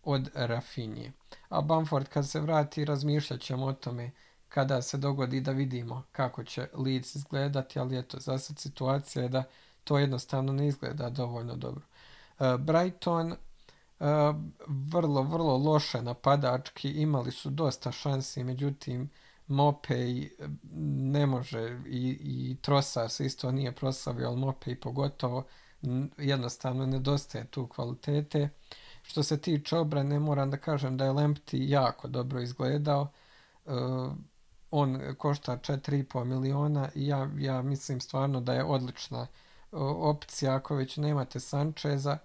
od 0.04 0.30
Rafinije. 0.34 1.12
A 1.50 1.62
Bamford 1.62 2.08
kad 2.08 2.30
se 2.30 2.40
vrati 2.40 2.86
razmišljat 2.86 3.42
ćemo 3.42 3.66
o 3.66 3.74
tome 3.74 4.12
kada 4.50 4.82
se 4.82 4.98
dogodi 4.98 5.42
da 5.42 5.52
vidimo 5.52 6.04
kako 6.12 6.44
će 6.44 6.68
Leeds 6.74 7.16
izgledati, 7.16 7.80
ali 7.80 7.98
eto, 7.98 8.20
za 8.20 8.38
sad 8.38 8.60
situacija 8.60 9.24
je 9.24 9.30
da 9.30 9.44
to 9.84 10.00
jednostavno 10.00 10.54
ne 10.54 10.68
izgleda 10.68 11.10
dovoljno 11.10 11.56
dobro. 11.56 11.86
E, 12.40 12.58
Brighton, 12.58 13.32
e, 13.32 13.36
vrlo, 14.68 15.24
vrlo 15.24 15.58
loše 15.58 16.02
napadački, 16.02 16.90
imali 16.90 17.32
su 17.32 17.50
dosta 17.50 17.92
šansi, 17.92 18.44
međutim 18.44 19.10
Mopej 19.48 20.30
ne 21.12 21.26
može 21.26 21.82
i, 21.88 22.18
i 22.22 22.58
Trosar 22.62 23.10
se 23.10 23.26
isto 23.26 23.52
nije 23.52 23.72
proslavio, 23.72 24.28
ali 24.28 24.38
Mopej 24.38 24.80
pogotovo 24.80 25.46
jednostavno 26.18 26.86
nedostaje 26.86 27.46
tu 27.46 27.68
kvalitete. 27.68 28.50
Što 29.04 29.24
se 29.24 29.42
tiče 29.42 29.78
obrane, 29.78 30.20
moram 30.20 30.52
da 30.52 30.58
kažem 30.58 30.98
da 30.98 31.06
je 31.06 31.12
Lempti 31.12 31.70
jako 31.70 32.08
dobro 32.08 32.42
izgledao. 32.42 33.08
Uh, 33.66 33.74
on 34.72 35.02
košta 35.18 35.58
4,5 35.58 36.24
miliona 36.24 36.90
i 36.96 37.08
ja, 37.08 37.30
ja 37.38 37.62
mislim 37.62 38.02
stvarno 38.02 38.42
da 38.42 38.54
je 38.54 38.64
odlična 38.64 39.22
uh, 39.22 39.28
opcija 39.82 40.56
ako 40.56 40.76
već 40.76 40.98
nemate 40.98 41.40
Sančeza. 41.40 42.18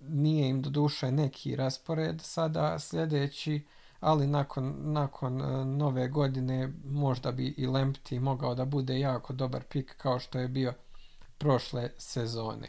Nije 0.00 0.48
im 0.48 0.62
do 0.62 0.70
duše 0.70 1.12
neki 1.12 1.56
raspored 1.56 2.20
sada 2.20 2.78
sljedeći, 2.78 3.66
ali 4.00 4.26
nakon, 4.26 4.74
nakon 4.92 5.36
nove 5.76 6.08
godine 6.08 6.72
možda 6.84 7.32
bi 7.32 7.46
i 7.46 7.66
Lempti 7.66 8.18
mogao 8.18 8.54
da 8.54 8.64
bude 8.64 8.98
jako 8.98 9.32
dobar 9.32 9.62
pik 9.64 9.94
kao 9.96 10.18
što 10.18 10.38
je 10.38 10.48
bio 10.48 10.72
prošle 11.38 11.90
sezone. 11.98 12.68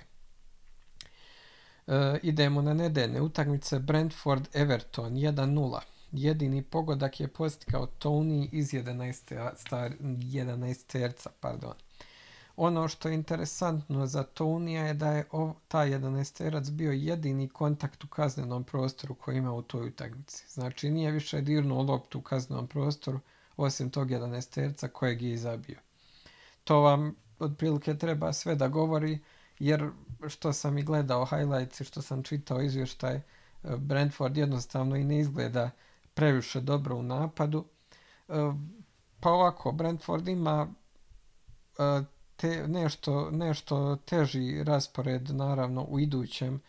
E, 1.88 2.20
idemo 2.24 2.62
na 2.62 2.74
nedeljne 2.74 3.22
utakmice 3.22 3.80
Brentford 3.80 4.48
Everton 4.54 5.14
1-0. 5.14 5.80
Jedini 6.12 6.62
pogodak 6.62 7.20
je 7.20 7.28
postikao 7.28 7.88
Tony 8.00 8.50
iz 8.52 8.72
11. 8.72 9.56
Star, 9.56 9.92
11 10.00 10.88
terca, 10.88 11.30
pardon. 11.40 11.74
Ono 12.58 12.88
što 12.88 13.10
je 13.10 13.16
interesantno 13.16 14.06
za 14.08 14.24
Tonija 14.24 14.84
je 14.84 14.94
da 14.94 15.12
je 15.12 15.28
ov, 15.32 15.54
taj 15.68 15.90
11 15.90 16.38
terac 16.38 16.70
bio 16.70 16.92
jedini 16.92 17.50
kontakt 17.50 18.04
u 18.04 18.08
kaznenom 18.08 18.64
prostoru 18.64 19.16
koji 19.16 19.38
ima 19.38 19.54
u 19.54 19.62
toj 19.62 19.88
utakmici. 19.88 20.46
Znači 20.50 20.90
nije 20.90 21.12
više 21.12 21.42
dirnuo 21.42 21.84
loptu 21.84 22.20
u 22.20 22.22
kaznenom 22.22 22.68
prostoru 22.68 23.20
osim 23.58 23.90
tog 23.90 24.10
11 24.10 24.54
terca 24.54 24.88
kojeg 24.88 25.22
je 25.22 25.32
izabio. 25.32 25.80
To 26.64 26.80
vam 26.82 27.16
otprilike 27.40 27.98
treba 27.98 28.34
sve 28.34 28.56
da 28.56 28.68
govori 28.68 29.20
jer 29.60 29.90
što 30.28 30.54
sam 30.54 30.78
i 30.78 30.84
gledao 30.84 31.26
highlights 31.26 31.82
i 31.82 31.84
što 31.84 32.02
sam 32.02 32.24
čitao 32.24 32.62
izvještaj, 32.62 33.16
e, 33.16 33.22
Brentford 33.78 34.38
jednostavno 34.38 34.96
i 34.96 35.04
ne 35.04 35.20
izgleda 35.20 35.70
previše 36.14 36.62
dobro 36.62 36.96
u 36.96 37.04
napadu. 37.04 37.66
E, 38.30 38.34
pa 39.20 39.30
ovako, 39.30 39.72
Brentford 39.72 40.28
ima 40.28 40.68
e, 41.80 42.17
te, 42.38 42.68
nešto, 42.68 43.32
nešto 43.32 43.96
teži 43.96 44.64
raspored 44.64 45.30
naravno 45.30 45.84
u 45.84 46.00
idućem 46.00 46.62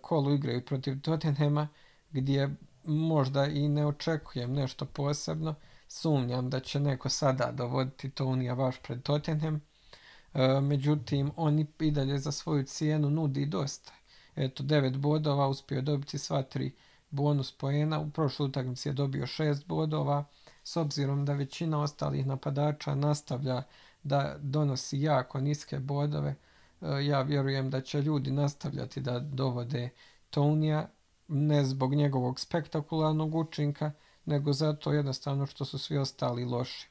kolu 0.00 0.34
igraju 0.34 0.64
protiv 0.64 1.00
Tottenhema 1.00 1.68
gdje 2.10 2.56
možda 2.84 3.46
i 3.46 3.68
ne 3.68 3.86
očekujem 3.86 4.52
nešto 4.52 4.84
posebno. 4.84 5.54
Sumnjam 5.88 6.50
da 6.50 6.60
će 6.60 6.80
neko 6.80 7.08
sada 7.08 7.52
dovoditi 7.52 8.10
Tonija 8.10 8.54
baš 8.54 8.76
pred 8.82 9.02
Tottenham. 9.02 9.60
E, 10.34 10.60
međutim, 10.60 11.32
on 11.36 11.58
i 11.80 11.90
dalje 11.90 12.18
za 12.18 12.32
svoju 12.32 12.64
cijenu 12.64 13.10
nudi 13.10 13.46
dosta. 13.46 13.92
Eto, 14.36 14.62
9 14.62 14.96
bodova, 14.96 15.48
uspio 15.48 15.82
dobiti 15.82 16.18
sva 16.18 16.42
tri 16.42 16.72
bonus 17.10 17.52
poena, 17.52 18.00
u 18.00 18.10
prošloj 18.10 18.48
utakmici 18.48 18.88
je 18.88 18.92
dobio 18.92 19.26
6 19.26 19.66
bodova, 19.66 20.24
s 20.64 20.76
obzirom 20.76 21.24
da 21.24 21.32
većina 21.32 21.82
ostalih 21.82 22.26
napadača 22.26 22.94
nastavlja 22.94 23.62
da 24.06 24.36
donosi 24.38 25.00
jako 25.00 25.40
niske 25.40 25.78
bodove, 25.78 26.34
e, 26.80 27.06
ja 27.06 27.22
vjerujem 27.22 27.70
da 27.70 27.80
će 27.80 28.02
ljudi 28.02 28.30
nastavljati 28.30 29.00
da 29.00 29.18
dovode 29.20 29.90
Tonija, 30.30 30.88
ne 31.28 31.64
zbog 31.64 31.94
njegovog 31.94 32.40
spektakularnog 32.40 33.34
učinka, 33.34 33.92
nego 34.24 34.52
zato 34.52 34.92
jednostavno 34.92 35.46
što 35.46 35.64
su 35.64 35.78
svi 35.78 35.98
ostali 35.98 36.44
loši. 36.44 36.88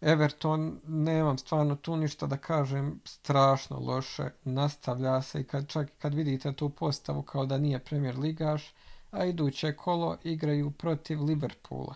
Everton, 0.00 0.80
nemam 0.86 1.38
stvarno 1.38 1.76
tu 1.76 1.96
ništa 1.96 2.26
da 2.26 2.36
kažem, 2.36 3.00
strašno 3.04 3.78
loše, 3.78 4.30
nastavlja 4.44 5.22
se 5.22 5.40
i 5.40 5.44
kad, 5.44 5.68
čak 5.68 5.88
kad 5.98 6.14
vidite 6.14 6.52
tu 6.52 6.68
postavu 6.68 7.22
kao 7.22 7.46
da 7.46 7.58
nije 7.58 7.78
premier 7.78 8.18
ligaš, 8.18 8.74
a 9.10 9.24
iduće 9.24 9.72
kolo 9.72 10.16
igraju 10.24 10.70
protiv 10.70 11.22
Liverpoola. 11.22 11.94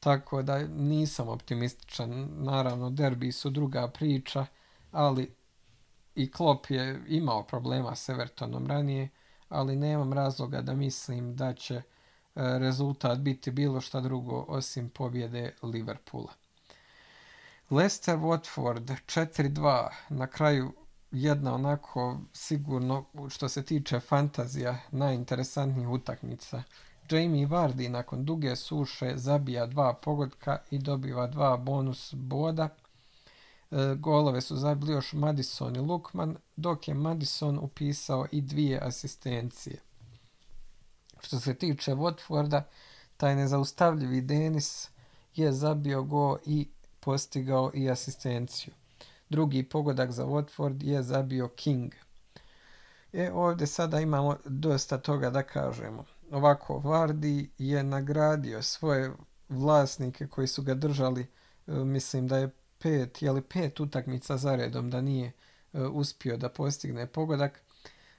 Tako 0.00 0.42
da 0.42 0.58
nisam 0.66 1.28
optimističan, 1.28 2.28
naravno 2.36 2.90
derbi 2.90 3.32
su 3.32 3.50
druga 3.50 3.88
priča, 3.88 4.46
ali 4.92 5.34
i 6.14 6.30
Klopp 6.30 6.70
je 6.70 7.04
imao 7.08 7.42
problema 7.42 7.96
s 7.96 8.08
Evertonom 8.08 8.66
ranije, 8.66 9.08
ali 9.48 9.76
nemam 9.76 10.12
razloga 10.12 10.62
da 10.62 10.74
mislim 10.74 11.36
da 11.36 11.54
će 11.54 11.74
e, 11.74 11.82
rezultat 12.34 13.18
biti 13.18 13.50
bilo 13.50 13.80
šta 13.80 14.00
drugo 14.00 14.44
osim 14.48 14.90
pobjede 14.90 15.54
Liverpoola. 15.62 16.32
Leicester 17.70 18.16
Watford 18.16 18.96
4-2 19.06 19.88
na 20.08 20.26
kraju 20.26 20.72
jedna 21.10 21.54
onako 21.54 22.20
sigurno 22.32 23.04
što 23.28 23.48
se 23.48 23.64
tiče 23.64 24.00
fantazija 24.00 24.78
najinteresantnijih 24.90 25.88
utakmica. 25.88 26.62
Jamie 27.10 27.46
Vardy 27.46 27.88
nakon 27.88 28.24
duge 28.24 28.56
suše 28.56 29.12
zabija 29.16 29.66
dva 29.66 29.94
pogodka 29.94 30.58
i 30.70 30.78
dobiva 30.78 31.26
dva 31.26 31.56
bonus 31.56 32.14
boda. 32.14 32.68
E, 33.70 33.94
golove 33.98 34.40
su 34.40 34.56
zabili 34.56 34.92
još 34.92 35.12
Madison 35.12 35.76
i 35.76 35.78
Lukman, 35.78 36.36
dok 36.56 36.88
je 36.88 36.94
Madison 36.94 37.58
upisao 37.58 38.26
i 38.32 38.40
dvije 38.40 38.80
asistencije. 38.82 39.80
Što 41.20 41.40
se 41.40 41.54
tiče 41.54 41.92
Watforda, 41.92 42.62
taj 43.16 43.36
nezaustavljivi 43.36 44.20
Denis 44.20 44.88
je 45.34 45.52
zabio 45.52 46.02
go 46.02 46.38
i 46.46 46.68
postigao 47.00 47.70
i 47.74 47.90
asistenciju. 47.90 48.74
Drugi 49.28 49.62
pogodak 49.62 50.10
za 50.10 50.24
Watford 50.24 50.84
je 50.84 51.02
zabio 51.02 51.48
King. 51.48 51.92
E, 53.12 53.32
ovdje 53.32 53.66
sada 53.66 54.00
imamo 54.00 54.36
dosta 54.44 54.98
toga 54.98 55.30
da 55.30 55.42
kažemo. 55.42 56.04
Ovako, 56.30 56.78
Vardy 56.78 57.48
je 57.58 57.82
nagradio 57.82 58.62
svoje 58.62 59.10
vlasnike 59.48 60.26
koji 60.26 60.46
su 60.46 60.62
ga 60.62 60.74
držali, 60.74 61.26
e, 61.66 61.72
mislim 61.72 62.28
da 62.28 62.38
je 62.38 62.50
pet, 62.78 63.22
jeli 63.22 63.42
pet 63.42 63.80
utakmica 63.80 64.36
za 64.36 64.56
redom 64.56 64.90
da 64.90 65.00
nije 65.00 65.32
e, 65.72 65.80
uspio 65.80 66.36
da 66.36 66.48
postigne 66.48 67.06
pogodak. 67.06 67.62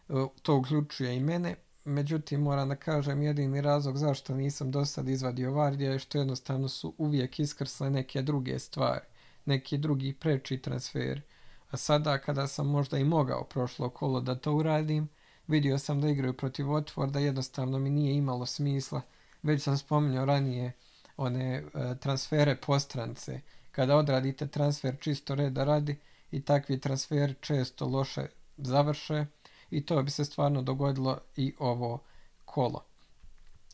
E, 0.09 0.13
to 0.41 0.57
uključuje 0.57 1.15
i 1.15 1.19
mene. 1.19 1.55
Međutim, 1.85 2.41
moram 2.41 2.69
da 2.69 2.75
kažem, 2.75 3.21
jedini 3.21 3.61
razlog 3.61 3.97
zašto 3.97 4.35
nisam 4.35 4.71
do 4.71 4.85
sad 4.85 5.09
izvadio 5.09 5.51
Vardija 5.51 5.91
je 5.91 5.99
što 5.99 6.17
jednostavno 6.17 6.69
su 6.69 6.93
uvijek 6.97 7.39
iskrsle 7.39 7.89
neke 7.89 8.21
druge 8.21 8.59
stvari, 8.59 9.05
neki 9.45 9.77
drugi 9.77 10.13
preči 10.13 10.57
transfer. 10.57 11.21
A 11.69 11.77
sada, 11.77 12.17
kada 12.17 12.47
sam 12.47 12.67
možda 12.67 12.97
i 12.97 13.03
mogao 13.03 13.43
prošlo 13.43 13.89
kolo 13.89 14.21
da 14.21 14.35
to 14.35 14.53
uradim, 14.53 15.09
vidio 15.47 15.77
sam 15.77 16.01
da 16.01 16.09
igraju 16.09 16.33
protiv 16.33 16.65
Watforda, 16.65 17.17
jednostavno 17.17 17.79
mi 17.79 17.89
nije 17.89 18.15
imalo 18.15 18.45
smisla. 18.45 19.01
Već 19.43 19.63
sam 19.63 19.77
spominjao 19.77 20.25
ranije 20.25 20.71
one 21.17 21.55
e, 21.55 21.95
transfere 21.99 22.55
postrance. 22.55 23.41
Kada 23.71 23.95
odradite 23.95 24.47
transfer 24.47 24.95
čisto 24.99 25.35
reda 25.35 25.63
radi 25.63 25.99
i 26.31 26.41
takvi 26.41 26.79
transfer 26.79 27.35
često 27.41 27.85
loše 27.85 28.27
završe, 28.57 29.25
i 29.71 29.85
to 29.85 30.03
bi 30.03 30.11
se 30.11 30.25
stvarno 30.25 30.61
dogodilo 30.61 31.19
i 31.35 31.53
ovo 31.59 31.99
kolo. 32.45 32.83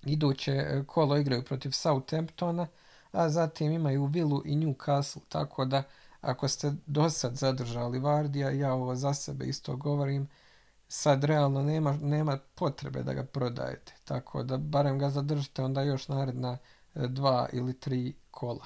Iduće 0.06 0.52
e, 0.52 0.84
kolo 0.88 1.18
igraju 1.18 1.44
protiv 1.44 1.72
Southamptona, 1.72 2.68
a 3.12 3.30
zatim 3.30 3.72
imaju 3.72 4.06
Villu 4.06 4.42
i 4.46 4.56
Newcastle, 4.56 5.22
tako 5.30 5.66
da 5.66 5.84
ako 6.22 6.48
ste 6.48 6.74
do 6.86 7.10
sad 7.10 7.36
zadržali 7.36 8.00
Vardija, 8.00 8.52
ja 8.52 8.74
ovo 8.74 8.96
za 8.96 9.14
sebe 9.14 9.46
isto 9.46 9.76
govorim, 9.76 10.28
sad 10.88 11.24
realno 11.24 11.64
nema, 11.64 11.98
nema 12.02 12.38
potrebe 12.56 13.04
da 13.04 13.14
ga 13.14 13.24
prodajete, 13.24 13.94
tako 14.04 14.44
da 14.44 14.58
barem 14.58 15.00
ga 15.00 15.10
zadržite 15.10 15.64
onda 15.64 15.82
još 15.82 16.08
naredna 16.08 16.58
e, 16.96 17.08
dva 17.08 17.50
ili 17.54 17.80
tri 17.80 18.14
kola. 18.32 18.66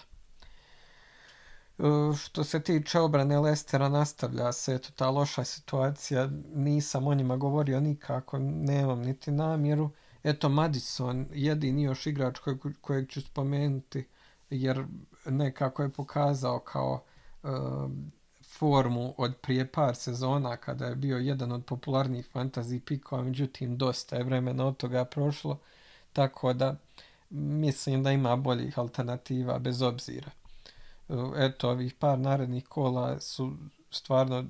E, 1.79 1.83
što 2.17 2.43
se 2.43 2.59
tiče 2.59 2.99
obrane 2.99 3.39
Lestera, 3.39 3.89
nastavlja 3.89 4.51
se 4.51 4.75
eto, 4.75 4.89
ta 4.95 5.09
loša 5.09 5.43
situacija. 5.43 6.29
Nisam 6.53 7.07
o 7.07 7.13
njima 7.13 7.37
govorio 7.37 7.79
nikako, 7.79 8.39
nemam 8.39 8.99
niti 8.99 9.31
namjeru. 9.31 9.89
Eto, 10.23 10.49
Madison, 10.49 11.27
jedini 11.33 11.83
još 11.83 12.07
igrač 12.07 12.39
kojeg, 12.39 12.59
kojeg 12.81 13.09
ću 13.09 13.21
spomenuti, 13.21 14.07
jer 14.49 14.85
nekako 15.25 15.83
je 15.83 15.89
pokazao 15.89 16.59
kao 16.59 17.03
uh, 17.43 17.49
formu 18.57 19.13
od 19.17 19.35
prije 19.41 19.67
par 19.67 19.95
sezona 19.95 20.57
kada 20.57 20.85
je 20.85 20.95
bio 20.95 21.17
jedan 21.17 21.51
od 21.51 21.65
popularnijih 21.65 22.27
fantasy 22.33 22.79
pikova, 22.79 23.23
međutim 23.23 23.77
dosta 23.77 24.15
je 24.15 24.23
vremena 24.23 24.65
od 24.65 24.77
toga 24.77 25.05
prošlo, 25.05 25.59
tako 26.13 26.53
da 26.53 26.75
mislim 27.29 28.03
da 28.03 28.11
ima 28.11 28.35
boljih 28.35 28.79
alternativa 28.79 29.59
bez 29.59 29.81
obzira 29.81 30.31
eto, 31.37 31.69
ovih 31.69 31.93
par 31.93 32.19
narednih 32.19 32.67
kola 32.67 33.19
su 33.19 33.53
stvarno 33.91 34.45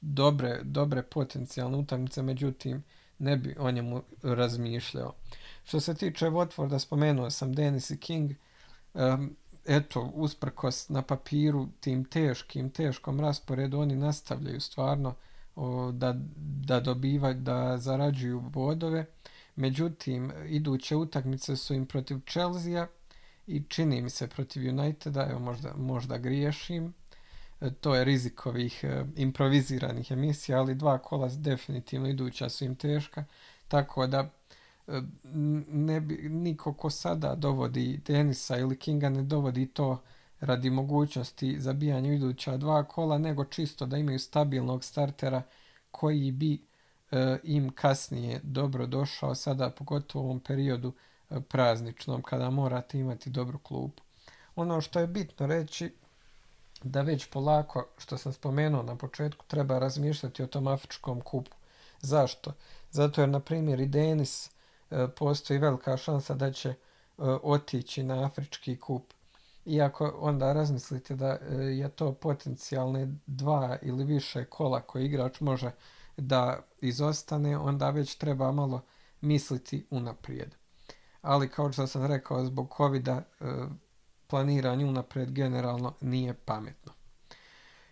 dobre, 0.00 0.60
dobre 0.62 1.02
potencijalne 1.02 1.76
utakmice, 1.78 2.22
međutim, 2.22 2.84
ne 3.18 3.36
bi 3.36 3.56
o 3.58 3.70
njemu 3.70 4.02
razmišljao. 4.22 5.14
Što 5.64 5.80
se 5.80 5.94
tiče 5.94 6.26
Watforda, 6.26 6.78
spomenuo 6.78 7.30
sam 7.30 7.54
Dennis 7.54 7.92
King, 8.00 8.32
um, 8.94 9.36
eto, 9.68 10.12
usprkos 10.14 10.88
na 10.88 11.02
papiru 11.02 11.68
tim 11.80 12.04
teškim, 12.04 12.70
teškom 12.70 13.20
rasporedu, 13.20 13.80
oni 13.80 13.96
nastavljaju 13.96 14.60
stvarno 14.60 15.14
o, 15.56 15.92
da, 15.92 16.14
da 16.66 16.80
dobivaju, 16.80 17.34
da 17.34 17.78
zarađuju 17.78 18.40
bodove. 18.40 19.06
Međutim, 19.56 20.32
iduće 20.46 20.96
utakmice 20.96 21.56
su 21.56 21.74
im 21.74 21.86
protiv 21.86 22.18
Chelsea 22.30 22.86
i 23.46 23.62
čini 23.68 24.02
mi 24.02 24.10
se 24.10 24.26
protiv 24.28 24.68
Uniteda, 24.68 25.28
evo 25.30 25.38
možda, 25.38 25.72
možda 25.76 26.18
griješim, 26.18 26.94
e, 27.60 27.70
to 27.70 27.94
je 27.94 28.04
rizik 28.04 28.46
ovih 28.46 28.84
e, 28.84 29.04
improviziranih 29.16 30.10
emisija, 30.10 30.58
ali 30.58 30.74
dva 30.74 30.98
kola 30.98 31.28
definitivno 31.28 32.08
iduća 32.08 32.48
su 32.48 32.64
im 32.64 32.76
teška, 32.76 33.24
tako 33.68 34.06
da 34.06 34.30
ne 35.68 36.00
bi, 36.00 36.28
niko 36.28 36.72
ko 36.72 36.90
sada 36.90 37.34
dovodi 37.34 38.00
Denisa 38.06 38.58
ili 38.58 38.78
Kinga 38.78 39.08
ne 39.08 39.22
dovodi 39.22 39.66
to 39.66 40.02
radi 40.40 40.70
mogućnosti 40.70 41.60
zabijanja 41.60 42.12
iduća 42.12 42.56
dva 42.56 42.84
kola, 42.84 43.18
nego 43.18 43.44
čisto 43.44 43.86
da 43.86 43.96
imaju 43.96 44.18
stabilnog 44.18 44.84
startera 44.84 45.42
koji 45.90 46.32
bi 46.32 46.66
e, 47.10 47.38
im 47.42 47.70
kasnije 47.70 48.40
dobro 48.42 48.86
došao 48.86 49.34
sada, 49.34 49.70
pogotovo 49.70 50.24
u 50.24 50.26
ovom 50.26 50.40
periodu 50.40 50.92
e, 51.30 51.40
prazničnom, 51.40 52.22
kada 52.22 52.50
morate 52.50 52.98
imati 52.98 53.30
dobru 53.30 53.58
klupu. 53.58 54.02
Ono 54.56 54.80
što 54.80 55.00
je 55.00 55.06
bitno 55.06 55.46
reći, 55.46 55.92
da 56.82 57.02
već 57.02 57.26
polako, 57.30 57.86
što 57.98 58.18
sam 58.18 58.32
spomenuo 58.32 58.82
na 58.82 58.96
početku, 58.96 59.44
treba 59.46 59.78
razmišljati 59.78 60.42
o 60.42 60.46
tom 60.46 60.66
afričkom 60.66 61.20
kupu. 61.20 61.56
Zašto? 62.00 62.52
Zato 62.90 63.20
jer, 63.20 63.28
na 63.28 63.40
primjer, 63.40 63.80
i 63.80 63.86
Denis 63.86 64.46
e, 64.46 64.50
postoji 65.16 65.58
velika 65.58 65.96
šansa 65.96 66.34
da 66.34 66.52
će 66.52 66.68
e, 66.68 66.76
otići 67.42 68.02
na 68.02 68.24
afrički 68.24 68.80
kup. 68.80 69.12
Iako 69.64 70.14
onda 70.20 70.52
razmislite 70.52 71.16
da 71.16 71.38
e, 71.50 71.54
je 71.54 71.88
to 71.88 72.12
potencijalne 72.12 73.14
dva 73.26 73.78
ili 73.82 74.04
više 74.04 74.44
kola 74.44 74.80
koje 74.80 75.04
igrač 75.04 75.40
može 75.40 75.70
da 76.16 76.60
izostane, 76.80 77.58
onda 77.58 77.90
već 77.90 78.14
treba 78.14 78.52
malo 78.52 78.82
misliti 79.20 79.86
unaprijed. 79.90 80.54
Ali 81.22 81.48
kao 81.48 81.72
što 81.72 81.86
sam 81.86 82.06
rekao, 82.06 82.44
zbog 82.44 82.74
covid 82.76 83.08
e, 83.08 83.22
planiranje 84.26 84.84
unaprijed 84.84 85.30
generalno 85.30 85.94
nije 86.00 86.34
pametno. 86.34 86.92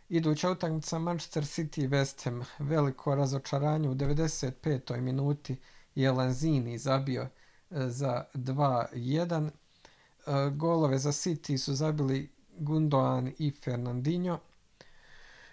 Iduća 0.09 0.51
utakmica 0.51 0.99
Manchester 0.99 1.43
City 1.43 1.85
i 1.85 1.89
West 1.89 2.25
Ham. 2.25 2.43
Veliko 2.59 3.15
razočaranje 3.15 3.89
u 3.89 3.95
95. 3.95 5.01
minuti 5.01 5.57
je 5.97 6.13
Lanzini 6.13 6.79
zabio 6.79 7.23
e, 7.23 7.29
za 7.89 8.25
2-1. 8.35 9.49
E, 10.27 10.51
golove 10.51 10.99
za 10.99 11.13
City 11.13 11.59
su 11.59 11.75
zabili 11.75 12.31
Gundogan 12.59 13.33
i 13.39 13.51
Fernandinho. 13.51 14.39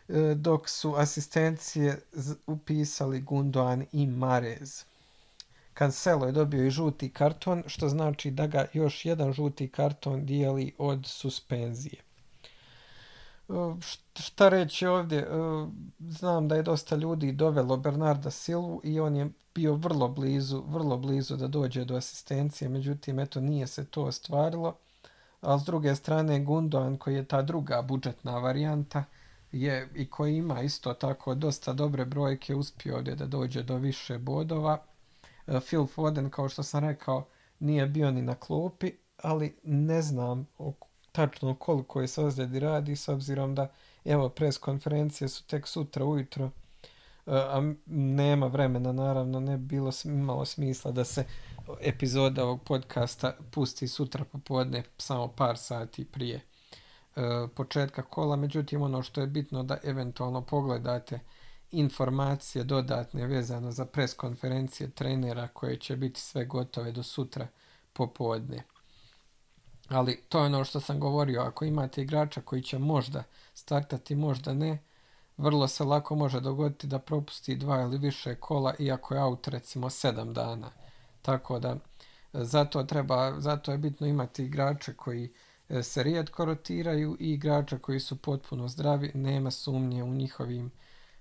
E, 0.07 0.35
dok 0.35 0.69
su 0.69 0.95
asistencije 0.95 2.01
upisali 2.47 3.21
Gundogan 3.21 3.85
i 3.91 4.07
Marez. 4.07 4.83
Cancelo 5.77 6.25
je 6.25 6.31
dobio 6.31 6.65
i 6.65 6.71
žuti 6.71 7.09
karton, 7.09 7.63
što 7.67 7.89
znači 7.89 8.31
da 8.31 8.47
ga 8.47 8.65
još 8.73 9.05
jedan 9.05 9.33
žuti 9.33 9.67
karton 9.67 10.25
dijeli 10.25 10.73
od 10.77 11.05
suspenzije. 11.05 12.01
Šta 14.19 14.49
reći 14.49 14.87
ovdje, 14.87 15.27
znam 15.99 16.47
da 16.47 16.55
je 16.55 16.63
dosta 16.63 16.95
ljudi 16.95 17.31
dovelo 17.31 17.77
Bernarda 17.77 18.31
Silvu 18.31 18.81
i 18.83 18.99
on 18.99 19.15
je 19.15 19.29
bio 19.55 19.75
vrlo 19.75 20.07
blizu, 20.07 20.63
vrlo 20.67 20.97
blizu 20.97 21.35
da 21.35 21.47
dođe 21.47 21.85
do 21.85 21.95
asistencije, 21.95 22.69
međutim, 22.69 23.19
eto, 23.19 23.39
nije 23.41 23.67
se 23.67 23.85
to 23.85 24.03
ostvarilo. 24.03 24.77
A 25.41 25.59
s 25.59 25.63
druge 25.63 25.95
strane, 25.95 26.39
Gundogan, 26.39 26.97
koji 26.97 27.15
je 27.15 27.25
ta 27.25 27.41
druga 27.41 27.81
budžetna 27.81 28.37
varijanta, 28.37 29.03
je 29.51 29.89
i 29.95 30.09
koji 30.09 30.37
ima 30.37 30.61
isto 30.61 30.93
tako 30.93 31.35
dosta 31.35 31.73
dobre 31.73 32.05
brojke 32.05 32.55
uspio 32.55 32.95
ovdje 32.95 33.15
da 33.15 33.25
dođe 33.25 33.63
do 33.63 33.77
više 33.77 34.17
bodova. 34.17 34.83
E, 35.47 35.59
Phil 35.59 35.85
Foden, 35.85 36.29
kao 36.29 36.49
što 36.49 36.63
sam 36.63 36.83
rekao, 36.83 37.27
nije 37.59 37.85
bio 37.85 38.11
ni 38.11 38.21
na 38.21 38.35
klopi, 38.35 38.91
ali 39.17 39.55
ne 39.63 40.01
znam 40.01 40.47
tačno 41.11 41.55
koliko 41.55 42.01
je 42.01 42.07
se 42.07 42.21
ozljedi 42.21 42.59
radi 42.59 42.95
s 42.95 43.07
obzirom 43.07 43.55
da 43.55 43.71
evo 44.05 44.29
pres 44.29 44.57
konferencije 44.57 45.27
su 45.27 45.47
tek 45.47 45.67
sutra 45.67 46.05
ujutro 46.05 46.51
a 47.25 47.73
nema 47.85 48.47
vremena 48.47 48.91
naravno 48.91 49.39
ne 49.39 49.57
bilo 49.57 49.91
imalo 50.03 50.45
smisla 50.45 50.91
da 50.91 51.03
se 51.03 51.25
epizoda 51.81 52.43
ovog 52.43 52.63
podcasta 52.63 53.33
pusti 53.51 53.87
sutra 53.87 54.25
popodne 54.25 54.83
samo 54.97 55.27
par 55.27 55.57
sati 55.57 56.05
prije 56.05 56.41
E, 57.15 57.47
početka 57.55 58.01
kola, 58.01 58.35
međutim 58.35 58.81
ono 58.81 59.03
što 59.03 59.21
je 59.21 59.27
bitno 59.27 59.63
da 59.63 59.77
eventualno 59.83 60.41
pogledate 60.41 61.19
informacije 61.71 62.63
dodatne 62.63 63.27
vezano 63.27 63.71
za 63.71 63.85
pres 63.85 64.13
konferencije 64.13 64.89
trenera 64.89 65.47
koje 65.47 65.77
će 65.77 65.95
biti 65.95 66.21
sve 66.21 66.45
gotove 66.45 66.91
do 66.91 67.03
sutra 67.03 67.47
popodne. 67.93 68.63
Ali 69.89 70.21
to 70.29 70.39
je 70.39 70.45
ono 70.45 70.63
što 70.63 70.79
sam 70.79 70.99
govorio, 70.99 71.41
ako 71.41 71.65
imate 71.65 72.01
igrača 72.01 72.41
koji 72.41 72.61
će 72.61 72.79
možda 72.79 73.23
startati, 73.53 74.15
možda 74.15 74.53
ne, 74.53 74.77
vrlo 75.37 75.67
se 75.67 75.83
lako 75.83 76.15
može 76.15 76.39
dogoditi 76.39 76.87
da 76.87 76.99
propusti 76.99 77.55
dva 77.55 77.81
ili 77.81 77.97
više 77.97 78.35
kola 78.35 78.73
iako 78.79 79.15
je 79.15 79.23
out 79.23 79.47
recimo 79.47 79.89
sedam 79.89 80.33
dana. 80.33 80.71
Tako 81.21 81.59
da 81.59 81.75
zato 82.33 82.83
treba, 82.83 83.39
zato 83.39 83.71
je 83.71 83.77
bitno 83.77 84.07
imati 84.07 84.43
igrače 84.43 84.93
koji 84.93 85.33
E, 85.69 85.83
se 85.83 86.03
rijetko 86.03 86.45
rotiraju 86.45 87.17
i 87.19 87.33
igrača 87.33 87.77
koji 87.77 87.99
su 87.99 88.17
potpuno 88.17 88.67
zdravi, 88.67 89.11
nema 89.13 89.51
sumnje 89.51 90.03
u, 90.03 90.13
njihovim, 90.13 90.71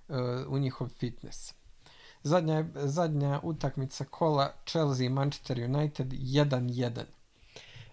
e, 0.08 0.14
u 0.48 0.58
njihov 0.58 0.88
fitness. 0.88 1.54
Zadnja, 2.22 2.64
zadnja 2.74 3.40
utakmica 3.42 4.04
kola 4.04 4.52
Chelsea 4.66 5.10
Manchester 5.10 5.58
United 5.58 6.12
1-1. 6.12 7.02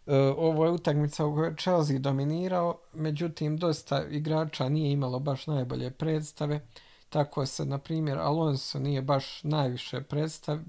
E, 0.10 0.16
ovo 0.38 0.66
je 0.66 0.72
utakmica 0.72 1.26
u 1.26 1.36
kojoj 1.36 1.56
Chelsea 1.56 2.00
dominirao, 2.00 2.80
međutim 2.94 3.58
dosta 3.58 4.06
igrača 4.10 4.70
nije 4.70 4.92
imalo 4.92 5.20
baš 5.20 5.48
najbolje 5.48 5.92
predstave, 5.92 6.60
tako 7.10 7.46
se 7.46 7.66
na 7.66 7.78
primjer 7.78 8.18
Alonso 8.18 8.80
nije 8.80 9.02
baš 9.02 9.44
najviše 9.44 10.02
predstav, 10.02 10.60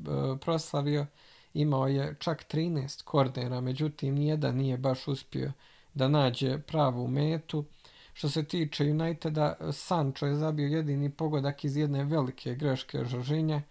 proslavio, 0.41 1.07
imao 1.55 1.89
je 1.89 2.17
čak 2.19 2.45
13 2.53 3.05
kornera, 3.05 3.61
međutim 3.61 4.15
nijedan 4.15 4.57
nije 4.57 4.79
baš 4.79 5.09
uspio 5.09 5.53
da 5.95 6.09
nađe 6.09 6.59
pravu 6.59 7.09
metu. 7.09 7.65
Što 8.13 8.29
se 8.29 8.45
tiče 8.45 8.85
Uniteda, 8.85 9.73
Sancho 9.73 10.27
je 10.27 10.35
zabio 10.35 10.67
jedini 10.67 11.11
pogodak 11.11 11.65
iz 11.65 11.77
jedne 11.77 12.05
velike 12.05 12.55
greške 12.55 13.05
Žoržinje, 13.05 13.63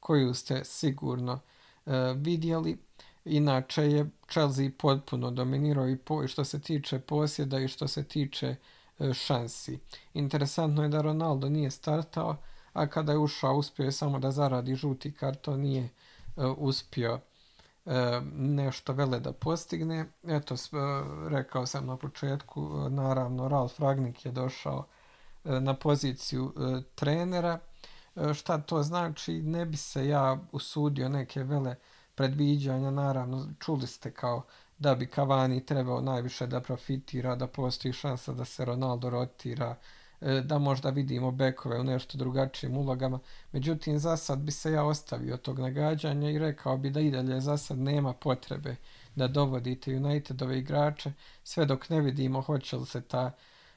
koju 0.00 0.34
ste 0.34 0.64
sigurno 0.64 1.32
uh, 1.32 1.92
vidjeli. 2.16 2.78
Inače 3.24 3.82
je 3.82 4.10
Chelsea 4.30 4.70
potpuno 4.78 5.30
dominirao 5.30 5.88
i 5.88 5.96
po, 5.96 6.26
što 6.26 6.44
se 6.44 6.60
tiče 6.60 6.98
posjeda 6.98 7.58
i 7.58 7.68
što 7.68 7.88
se 7.88 8.04
tiče 8.04 8.56
uh, 8.98 9.12
šansi. 9.12 9.78
Interesantno 10.14 10.82
je 10.82 10.88
da 10.88 11.02
Ronaldo 11.02 11.48
nije 11.48 11.70
startao, 11.70 12.36
a 12.72 12.86
kada 12.86 13.12
je 13.12 13.18
ušao 13.18 13.56
uspio 13.56 13.84
je 13.84 13.92
samo 13.92 14.18
da 14.18 14.30
zaradi 14.30 14.74
žuti 14.74 15.12
karton, 15.12 15.60
nije 15.60 15.88
uh, 16.36 16.44
uspio 16.58 17.20
E, 17.86 18.20
nešto 18.34 18.92
vele 18.92 19.20
da 19.20 19.32
postigne. 19.32 20.06
Eto, 20.24 20.54
e, 20.54 20.58
rekao 21.28 21.66
sam 21.66 21.86
na 21.86 21.96
početku, 21.96 22.60
e, 22.86 22.90
naravno, 22.90 23.48
Ralf 23.48 23.80
Ragnik 23.80 24.26
je 24.26 24.32
došao 24.32 24.86
na 25.44 25.74
poziciju 25.74 26.54
trenera. 26.94 27.58
Šta 28.34 28.58
to 28.58 28.82
znači? 28.82 29.42
Ne 29.42 29.66
bi 29.66 29.76
se 29.76 30.08
ja 30.08 30.38
usudio 30.52 31.08
neke 31.08 31.42
vele 31.42 31.74
predviđanja, 32.20 32.90
naravno, 32.90 33.46
čuli 33.58 33.86
ste 33.86 34.10
kao 34.10 34.42
da 34.78 34.94
bi 34.94 35.06
Cavani 35.14 35.66
trebao 35.66 36.00
najviše 36.00 36.46
da 36.46 36.60
profitira, 36.60 37.36
da 37.36 37.46
postoji 37.46 37.92
šansa 37.92 38.32
da 38.32 38.44
se 38.44 38.64
Ronaldo 38.64 39.10
rotira, 39.10 39.76
E, 40.20 40.40
da 40.40 40.58
možda 40.58 40.90
vidimo 40.90 41.30
bekove 41.30 41.80
u 41.80 41.84
nešto 41.84 42.18
drugačijim 42.18 42.76
ulogama. 42.76 43.18
Međutim, 43.52 43.98
za 43.98 44.16
sad 44.16 44.38
bi 44.38 44.52
se 44.52 44.72
ja 44.72 44.84
ostavio 44.84 45.36
tog 45.36 45.58
nagađanja 45.58 46.30
i 46.30 46.38
rekao 46.38 46.76
bi 46.76 46.90
da 46.90 47.00
i 47.00 47.10
dalje 47.10 47.40
za 47.40 47.56
sad 47.56 47.78
nema 47.78 48.12
potrebe 48.12 48.76
da 49.14 49.28
dovodite 49.28 49.96
Unitedove 49.96 50.58
igrače, 50.58 51.12
sve 51.44 51.66
dok 51.66 51.88
ne 51.90 52.00
vidimo 52.00 52.42
hoće 52.42 52.76
li 52.76 52.86
se 52.86 53.00
ta 53.00 53.30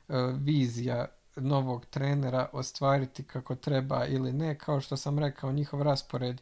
uh, 0.07 0.15
vizija 0.37 1.07
novog 1.35 1.85
trenera 1.85 2.49
ostvariti 2.53 3.23
kako 3.23 3.55
treba 3.55 4.05
ili 4.05 4.33
ne. 4.33 4.57
Kao 4.57 4.81
što 4.81 4.97
sam 4.97 5.19
rekao, 5.19 5.51
njihov 5.51 5.81
raspored 5.81 6.41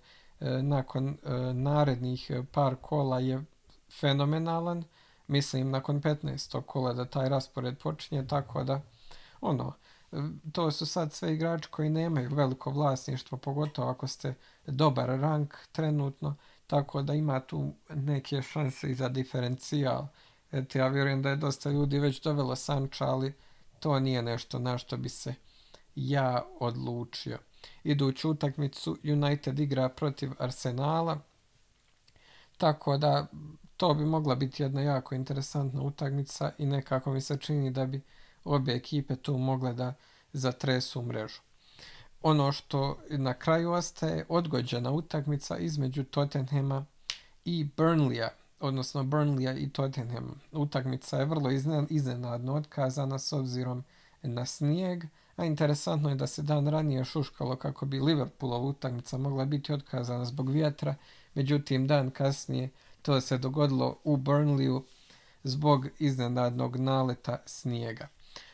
nakon 0.61 1.07
uh, 1.09 1.55
narednih 1.55 2.31
par 2.51 2.75
kola 2.81 3.19
je 3.19 3.43
fenomenalan. 3.99 4.83
Mislim, 5.27 5.71
nakon 5.71 6.01
15. 6.01 6.61
kola 6.61 6.93
da 6.93 7.05
taj 7.05 7.29
raspored 7.29 7.77
počinje, 7.77 8.27
tako 8.27 8.63
da 8.63 8.81
ono, 9.41 9.73
to 10.51 10.71
su 10.71 10.85
sad 10.85 11.13
sve 11.13 11.33
igrači 11.33 11.69
koji 11.69 11.89
nemaju 11.89 12.35
veliko 12.35 12.71
vlasništvo, 12.71 13.37
pogotovo 13.37 13.89
ako 13.89 14.07
ste 14.07 14.33
dobar 14.65 15.09
rank 15.09 15.55
trenutno, 15.71 16.35
tako 16.67 17.01
da 17.01 17.13
ima 17.13 17.39
tu 17.39 17.73
neke 17.89 18.41
šanse 18.41 18.91
i 18.91 18.95
za 18.95 19.09
diferencijal. 19.09 20.07
Eto, 20.51 20.77
ja 20.77 20.87
vjerujem 20.87 21.21
da 21.21 21.29
je 21.29 21.35
dosta 21.35 21.69
ljudi 21.69 21.99
već 21.99 22.21
dovelo 22.21 22.55
Sanča, 22.55 23.05
ali 23.05 23.33
to 23.79 23.99
nije 23.99 24.21
nešto 24.21 24.59
na 24.59 24.77
što 24.77 24.97
bi 24.97 25.09
se 25.09 25.33
ja 25.95 26.45
odlučio. 26.59 27.37
Iduću 27.83 28.29
utakmicu 28.29 28.97
United 29.03 29.59
igra 29.59 29.89
protiv 29.89 30.31
Arsenala, 30.39 31.19
tako 32.57 32.97
da 32.97 33.27
to 33.77 33.93
bi 33.93 34.05
mogla 34.05 34.35
biti 34.35 34.63
jedna 34.63 34.81
jako 34.81 35.15
interesantna 35.15 35.81
utakmica 35.81 36.51
i 36.57 36.65
nekako 36.65 37.11
mi 37.11 37.21
se 37.21 37.37
čini 37.37 37.71
da 37.71 37.85
bi 37.85 38.01
obje 38.43 38.75
ekipe 38.75 39.15
tu 39.15 39.37
mogle 39.37 39.73
da 39.73 39.93
zatresu 40.33 41.01
mrežu. 41.01 41.41
Ono 42.21 42.51
što 42.51 42.97
na 43.09 43.33
kraju 43.33 43.71
ostaje 43.71 44.25
odgođena 44.29 44.91
utakmica 44.91 45.57
između 45.57 46.03
Tottenhema 46.03 46.85
i 47.45 47.69
Burnleya, 47.77 48.29
odnosno 48.59 49.03
Burnleya 49.03 49.57
i 49.57 49.69
Tottenhema. 49.69 50.33
Utakmica 50.51 51.17
je 51.17 51.25
vrlo 51.25 51.49
iznenadno 51.89 52.53
otkazana 52.53 53.19
s 53.19 53.33
obzirom 53.33 53.83
na 54.21 54.45
snijeg, 54.45 55.03
a 55.35 55.45
interesantno 55.45 56.09
je 56.09 56.15
da 56.15 56.27
se 56.27 56.41
dan 56.41 56.67
ranije 56.67 57.05
šuškalo 57.05 57.55
kako 57.55 57.85
bi 57.85 57.99
Liverpoolova 57.99 58.65
utakmica 58.65 59.17
mogla 59.17 59.45
biti 59.45 59.73
otkazana 59.73 60.25
zbog 60.25 60.49
vjetra, 60.49 60.95
međutim 61.35 61.87
dan 61.87 62.11
kasnije 62.11 62.69
to 63.01 63.21
se 63.21 63.37
dogodilo 63.37 63.97
u 64.03 64.17
Burnleyu 64.17 64.81
zbog 65.43 65.87
iznenadnog 65.99 66.77
naleta 66.77 67.37
snijega. 67.45 68.07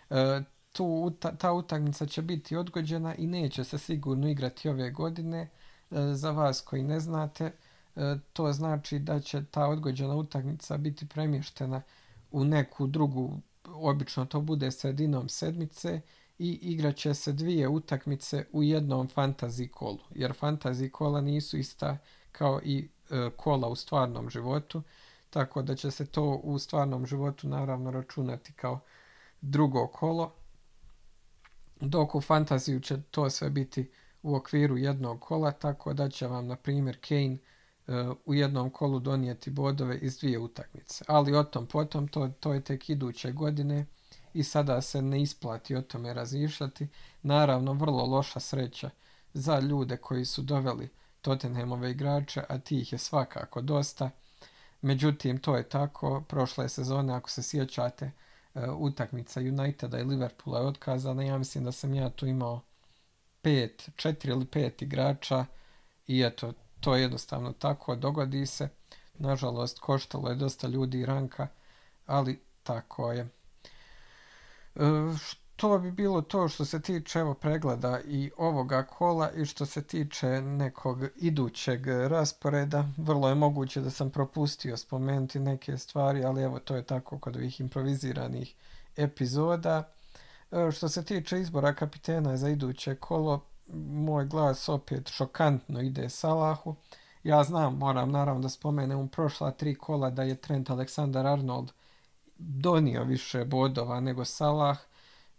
E, 0.09 0.41
tu, 0.71 1.11
ta, 1.19 1.35
ta 1.35 1.53
utakmica 1.53 2.05
će 2.05 2.21
biti 2.21 2.55
odgođena 2.55 3.15
i 3.15 3.27
neće 3.27 3.63
se 3.63 3.77
sigurno 3.77 4.29
igrati 4.29 4.69
ove 4.69 4.91
godine. 4.91 5.49
E, 5.91 6.13
za 6.13 6.31
vas 6.31 6.61
koji 6.61 6.83
ne 6.83 6.99
znate, 6.99 7.51
e, 7.95 8.15
to 8.33 8.53
znači 8.53 8.99
da 8.99 9.19
će 9.19 9.45
ta 9.51 9.67
odgođena 9.67 10.15
utakmica 10.15 10.77
biti 10.77 11.07
premještena 11.07 11.81
u 12.31 12.43
neku 12.43 12.87
drugu, 12.87 13.37
obično 13.65 14.25
to 14.25 14.41
bude 14.41 14.71
sredinom 14.71 15.29
sedmice 15.29 16.01
i 16.39 16.59
igraće 16.61 17.13
se 17.13 17.33
dvije 17.33 17.67
utakmice 17.67 18.45
u 18.51 18.63
jednom 18.63 19.09
fantasy 19.09 19.71
kolu, 19.71 19.99
jer 20.15 20.33
fantasy 20.33 20.91
kola 20.91 21.21
nisu 21.21 21.57
ista 21.57 21.97
kao 22.31 22.61
i 22.63 22.89
e, 23.09 23.29
kola 23.35 23.67
u 23.67 23.75
stvarnom 23.75 24.29
životu, 24.29 24.81
tako 25.29 25.61
da 25.61 25.75
će 25.75 25.91
se 25.91 26.05
to 26.05 26.23
u 26.43 26.59
stvarnom 26.59 27.05
životu 27.05 27.47
naravno 27.47 27.91
računati 27.91 28.53
kao 28.53 28.79
drugo 29.41 29.87
kolo, 29.87 30.33
dok 31.79 32.15
u 32.15 32.21
fantaziju 32.21 32.79
će 32.79 33.01
to 33.11 33.29
sve 33.29 33.49
biti 33.49 33.91
u 34.23 34.35
okviru 34.35 34.77
jednog 34.77 35.21
kola, 35.21 35.51
tako 35.51 35.93
da 35.93 36.09
će 36.09 36.27
vam, 36.27 36.47
na 36.47 36.55
primjer, 36.55 36.97
Kane 37.07 37.37
uh, 37.87 38.17
u 38.25 38.33
jednom 38.33 38.69
kolu 38.69 38.99
donijeti 38.99 39.49
bodove 39.49 39.97
iz 39.97 40.17
dvije 40.19 40.39
utakmice. 40.39 41.05
Ali 41.07 41.35
o 41.35 41.43
tom 41.43 41.67
potom, 41.67 42.07
to, 42.07 42.29
to 42.39 42.53
je 42.53 42.63
tek 42.63 42.89
iduće 42.89 43.31
godine 43.31 43.85
i 44.37 44.43
sada 44.43 44.81
se 44.81 45.01
ne 45.01 45.21
isplati 45.21 45.75
o 45.75 45.81
tome 45.81 46.13
razmišljati. 46.13 46.87
Naravno, 47.21 47.73
vrlo 47.73 48.05
loša 48.05 48.39
sreća 48.39 48.89
za 49.33 49.59
ljude 49.59 49.97
koji 49.97 50.25
su 50.25 50.41
doveli 50.41 50.89
Tottenhamove 51.21 51.91
igrače, 51.91 52.43
a 52.49 52.59
tih 52.59 52.91
je 52.91 52.97
svakako 52.97 53.61
dosta. 53.61 54.09
Međutim, 54.81 55.37
to 55.37 55.57
je 55.57 55.69
tako. 55.69 56.23
Prošle 56.27 56.69
sezone, 56.69 57.13
ako 57.13 57.29
se 57.29 57.43
sjećate, 57.43 58.11
uh, 58.53 58.63
utakmica 58.77 59.39
Uniteda 59.39 59.99
i 59.99 60.03
Liverpoola 60.03 60.59
je 60.59 60.65
otkazana. 60.65 61.23
Ja 61.23 61.37
mislim 61.37 61.63
da 61.63 61.71
sam 61.71 61.93
ja 61.93 62.09
tu 62.09 62.27
imao 62.27 62.61
pet, 63.41 63.89
četiri 63.95 64.31
ili 64.31 64.45
pet 64.45 64.81
igrača 64.81 65.45
i 66.07 66.23
eto, 66.23 66.53
to 66.79 66.95
je 66.95 67.01
jednostavno 67.01 67.53
tako, 67.53 67.95
dogodi 67.95 68.45
se. 68.45 68.69
Nažalost, 69.19 69.79
koštalo 69.79 70.29
je 70.29 70.35
dosta 70.35 70.67
ljudi 70.67 71.05
ranka, 71.05 71.47
ali 72.05 72.39
tako 72.63 73.11
je. 73.11 73.36
Uh, 74.79 75.17
to 75.57 75.79
bi 75.79 75.91
bilo 75.91 76.21
to 76.21 76.47
što 76.47 76.65
se 76.65 76.81
tiče 76.81 77.19
evo 77.19 77.33
pregleda 77.33 77.99
i 78.05 78.31
ovoga 78.37 78.83
kola 78.83 79.31
i 79.31 79.45
što 79.45 79.65
se 79.65 79.81
tiče 79.81 80.27
nekog 80.41 80.99
idućeg 81.15 81.87
rasporeda. 81.87 82.85
Vrlo 82.97 83.29
je 83.29 83.35
moguće 83.35 83.81
da 83.81 83.89
sam 83.89 84.09
propustio 84.09 84.77
spomenuti 84.77 85.39
neke 85.39 85.77
stvari, 85.77 86.23
ali 86.23 86.43
evo 86.43 86.59
to 86.59 86.75
je 86.75 86.83
tako 86.83 87.19
kod 87.19 87.35
ovih 87.35 87.59
improviziranih 87.59 88.55
epizoda. 88.97 89.83
E, 90.51 90.71
što 90.71 90.89
se 90.89 91.05
tiče 91.05 91.39
izbora 91.39 91.73
kapitena 91.73 92.37
za 92.37 92.49
iduće 92.49 92.95
kolo, 92.95 93.41
moj 93.89 94.25
glas 94.25 94.69
opet 94.69 95.09
šokantno 95.09 95.81
ide 95.81 96.09
Salahu. 96.09 96.75
Ja 97.23 97.43
znam, 97.43 97.77
moram 97.77 98.11
naravno 98.11 98.41
da 98.41 98.49
spomenem 98.49 98.99
u 98.99 99.07
prošla 99.07 99.51
tri 99.51 99.75
kola 99.75 100.09
da 100.09 100.23
je 100.23 100.35
Trent 100.35 100.69
Alexander-Arnold 100.69 101.67
donio 102.39 103.03
više 103.03 103.45
bodova 103.45 103.99
nego 103.99 104.25
Salah, 104.25 104.77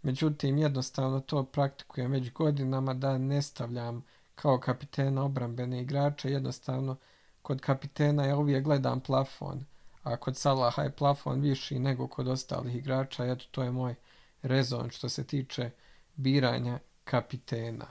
Međutim, 0.01 0.57
jednostavno 0.57 1.19
to 1.19 1.43
praktikujem 1.43 2.11
već 2.11 2.31
godinama 2.33 2.93
da 2.93 3.17
ne 3.17 3.41
stavljam 3.41 4.03
kao 4.35 4.59
kapitena 4.59 5.23
obrambene 5.23 5.81
igrače. 5.81 6.31
Jednostavno, 6.31 6.95
kod 7.41 7.61
kapitena 7.61 8.25
ja 8.25 8.37
uvijek 8.37 8.63
gledam 8.63 8.99
plafon, 8.99 9.65
a 10.03 10.17
kod 10.17 10.37
Salaha 10.37 10.81
je 10.81 10.91
plafon 10.91 11.41
viši 11.41 11.79
nego 11.79 12.07
kod 12.07 12.27
ostalih 12.27 12.75
igrača. 12.75 13.25
Eto, 13.25 13.45
to 13.51 13.63
je 13.63 13.71
moj 13.71 13.95
rezon 14.41 14.89
što 14.89 15.09
se 15.09 15.23
tiče 15.23 15.71
biranja 16.15 16.79
kapitena. 17.03 17.87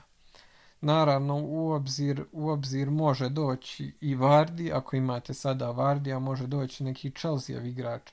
Naravno, 0.80 1.36
u 1.36 1.70
obzir, 1.70 2.24
u 2.32 2.48
obzir 2.48 2.90
može 2.90 3.28
doći 3.28 3.92
i 4.00 4.14
Vardi, 4.14 4.72
ako 4.72 4.96
imate 4.96 5.34
sada 5.34 5.70
Vardi, 5.70 6.12
a 6.12 6.18
može 6.18 6.46
doći 6.46 6.84
neki 6.84 7.10
Chelsea 7.10 7.62
igrač. 7.62 8.10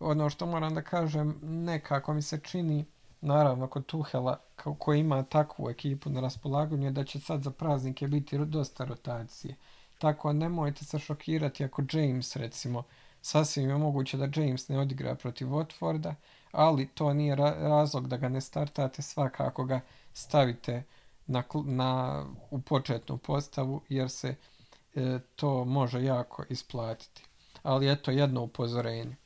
Ono 0.00 0.30
što 0.30 0.46
moram 0.46 0.74
da 0.74 0.82
kažem, 0.82 1.38
nekako 1.42 2.14
mi 2.14 2.22
se 2.22 2.40
čini 2.42 2.84
naravno 3.20 3.66
kod 3.66 3.86
Tuhela 3.86 4.40
koji 4.78 5.00
ima 5.00 5.22
takvu 5.22 5.70
ekipu 5.70 6.10
na 6.10 6.20
raspolaganju 6.20 6.90
da 6.90 7.04
će 7.04 7.20
sad 7.20 7.42
za 7.42 7.50
praznike 7.50 8.08
biti 8.08 8.38
dosta 8.38 8.84
rotacije. 8.84 9.56
Tako 9.98 10.32
nemojte 10.32 10.84
se 10.84 10.98
šokirati 10.98 11.64
ako 11.64 11.82
James 11.92 12.36
recimo 12.36 12.82
sasvim 13.22 13.70
je 13.70 13.78
moguće 13.78 14.16
da 14.16 14.40
James 14.40 14.68
ne 14.68 14.78
odigra 14.78 15.14
protiv 15.14 15.46
Watforda, 15.48 16.14
ali 16.52 16.86
to 16.86 17.12
nije 17.12 17.36
ra 17.36 17.50
razlog 17.50 18.08
da 18.08 18.16
ga 18.16 18.28
ne 18.28 18.40
startate 18.40 19.02
svakako 19.02 19.64
ga 19.64 19.80
stavite 20.12 20.82
na, 21.26 21.42
na, 21.64 22.24
u 22.50 22.60
početnu 22.60 23.18
postavu 23.18 23.82
jer 23.88 24.10
se 24.10 24.34
e, 24.94 25.18
to 25.36 25.64
može 25.64 26.04
jako 26.04 26.44
isplatiti. 26.48 27.24
Ali 27.62 27.92
eto 27.92 28.10
jedno 28.10 28.42
upozorenje 28.42 29.16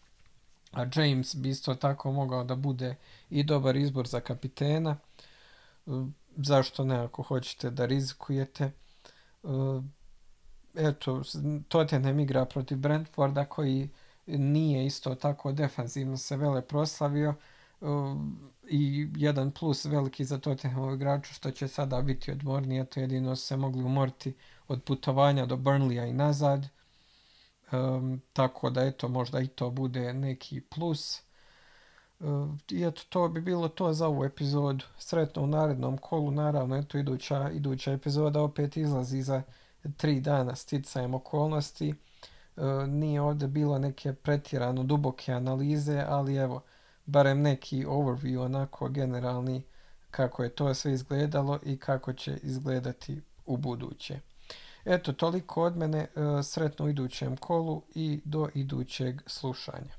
a 0.71 0.87
James 0.95 1.37
bi 1.37 1.49
isto 1.49 1.75
tako 1.75 2.13
mogao 2.13 2.45
da 2.45 2.57
bude 2.57 2.97
i 3.31 3.43
dobar 3.43 3.77
izbor 3.77 4.07
za 4.07 4.21
kapitena. 4.21 4.97
E, 5.87 5.91
zašto 6.37 6.85
ne 6.85 6.97
ako 6.97 7.23
hoćete 7.23 7.71
da 7.71 7.87
rizikujete? 7.87 8.65
E, 8.65 9.49
eto, 10.75 11.23
Tottenham 11.69 12.21
igra 12.21 12.45
protiv 12.45 12.79
Brentforda 12.79 13.45
koji 13.45 13.89
nije 14.27 14.87
isto 14.87 15.15
tako 15.15 15.53
defanzivno 15.53 16.17
se 16.17 16.37
vele 16.37 16.63
proslavio 16.63 17.35
e, 17.81 17.87
i 18.69 19.09
jedan 19.17 19.51
plus 19.51 19.85
veliki 19.85 20.25
za 20.25 20.39
Tottenham 20.39 20.95
igraču 20.95 21.35
što 21.35 21.51
će 21.51 21.69
sada 21.69 22.03
biti 22.03 22.33
odmorni, 22.33 22.81
eto 22.81 23.01
jedino 23.01 23.37
se 23.37 23.57
mogli 23.57 23.83
umoriti 23.83 24.35
od 24.69 24.83
putovanja 24.83 25.47
do 25.47 25.57
Burnleya 25.57 26.07
i 26.07 26.13
nazad 26.13 26.78
Um, 27.73 28.23
tako 28.33 28.71
da 28.71 28.83
eto 28.83 29.09
možda 29.09 29.41
i 29.41 29.47
to 29.47 29.71
bude 29.71 30.13
neki 30.13 30.61
plus. 30.61 31.23
Um, 32.21 32.61
I 32.71 32.85
eto 32.85 33.03
to 33.09 33.29
bi 33.29 33.41
bilo 33.41 33.69
to 33.69 33.93
za 33.93 34.07
ovu 34.07 34.25
epizodu. 34.25 34.85
Sretno 34.99 35.43
u 35.43 35.47
narednom 35.47 35.99
kolu, 35.99 36.31
naravno 36.31 36.77
eto 36.77 36.99
iduća, 36.99 37.51
iduća 37.51 37.93
epizoda 37.93 38.43
opet 38.43 38.77
izlazi 38.77 39.23
za 39.23 39.43
tri 39.97 40.21
dana 40.21 40.55
sticajem 40.55 41.15
okolnosti. 41.15 41.95
Um, 42.57 42.91
nije 42.91 43.21
ovdje 43.21 43.49
bilo 43.49 43.79
neke 43.79 44.13
pretjerano 44.13 44.83
duboke 44.83 45.33
analize, 45.33 46.05
ali 46.09 46.37
evo, 46.37 46.63
barem 47.07 47.43
neki 47.43 47.85
overview 47.85 48.45
onako 48.45 48.89
generalni 48.89 49.63
kako 50.11 50.43
je 50.43 50.49
to 50.49 50.75
sve 50.75 50.93
izgledalo 50.93 51.59
i 51.63 51.79
kako 51.79 52.13
će 52.13 52.39
izgledati 52.43 53.21
u 53.47 53.57
buduće. 53.57 54.21
Eto, 54.89 55.13
toliko 55.13 55.63
od 55.63 55.77
mene, 55.77 55.99
e, 55.99 56.09
sretno 56.43 56.85
u 56.85 56.89
idućem 56.89 57.37
kolu 57.37 57.83
i 57.95 58.21
do 58.25 58.49
idućeg 58.55 59.21
slušanja. 59.27 59.95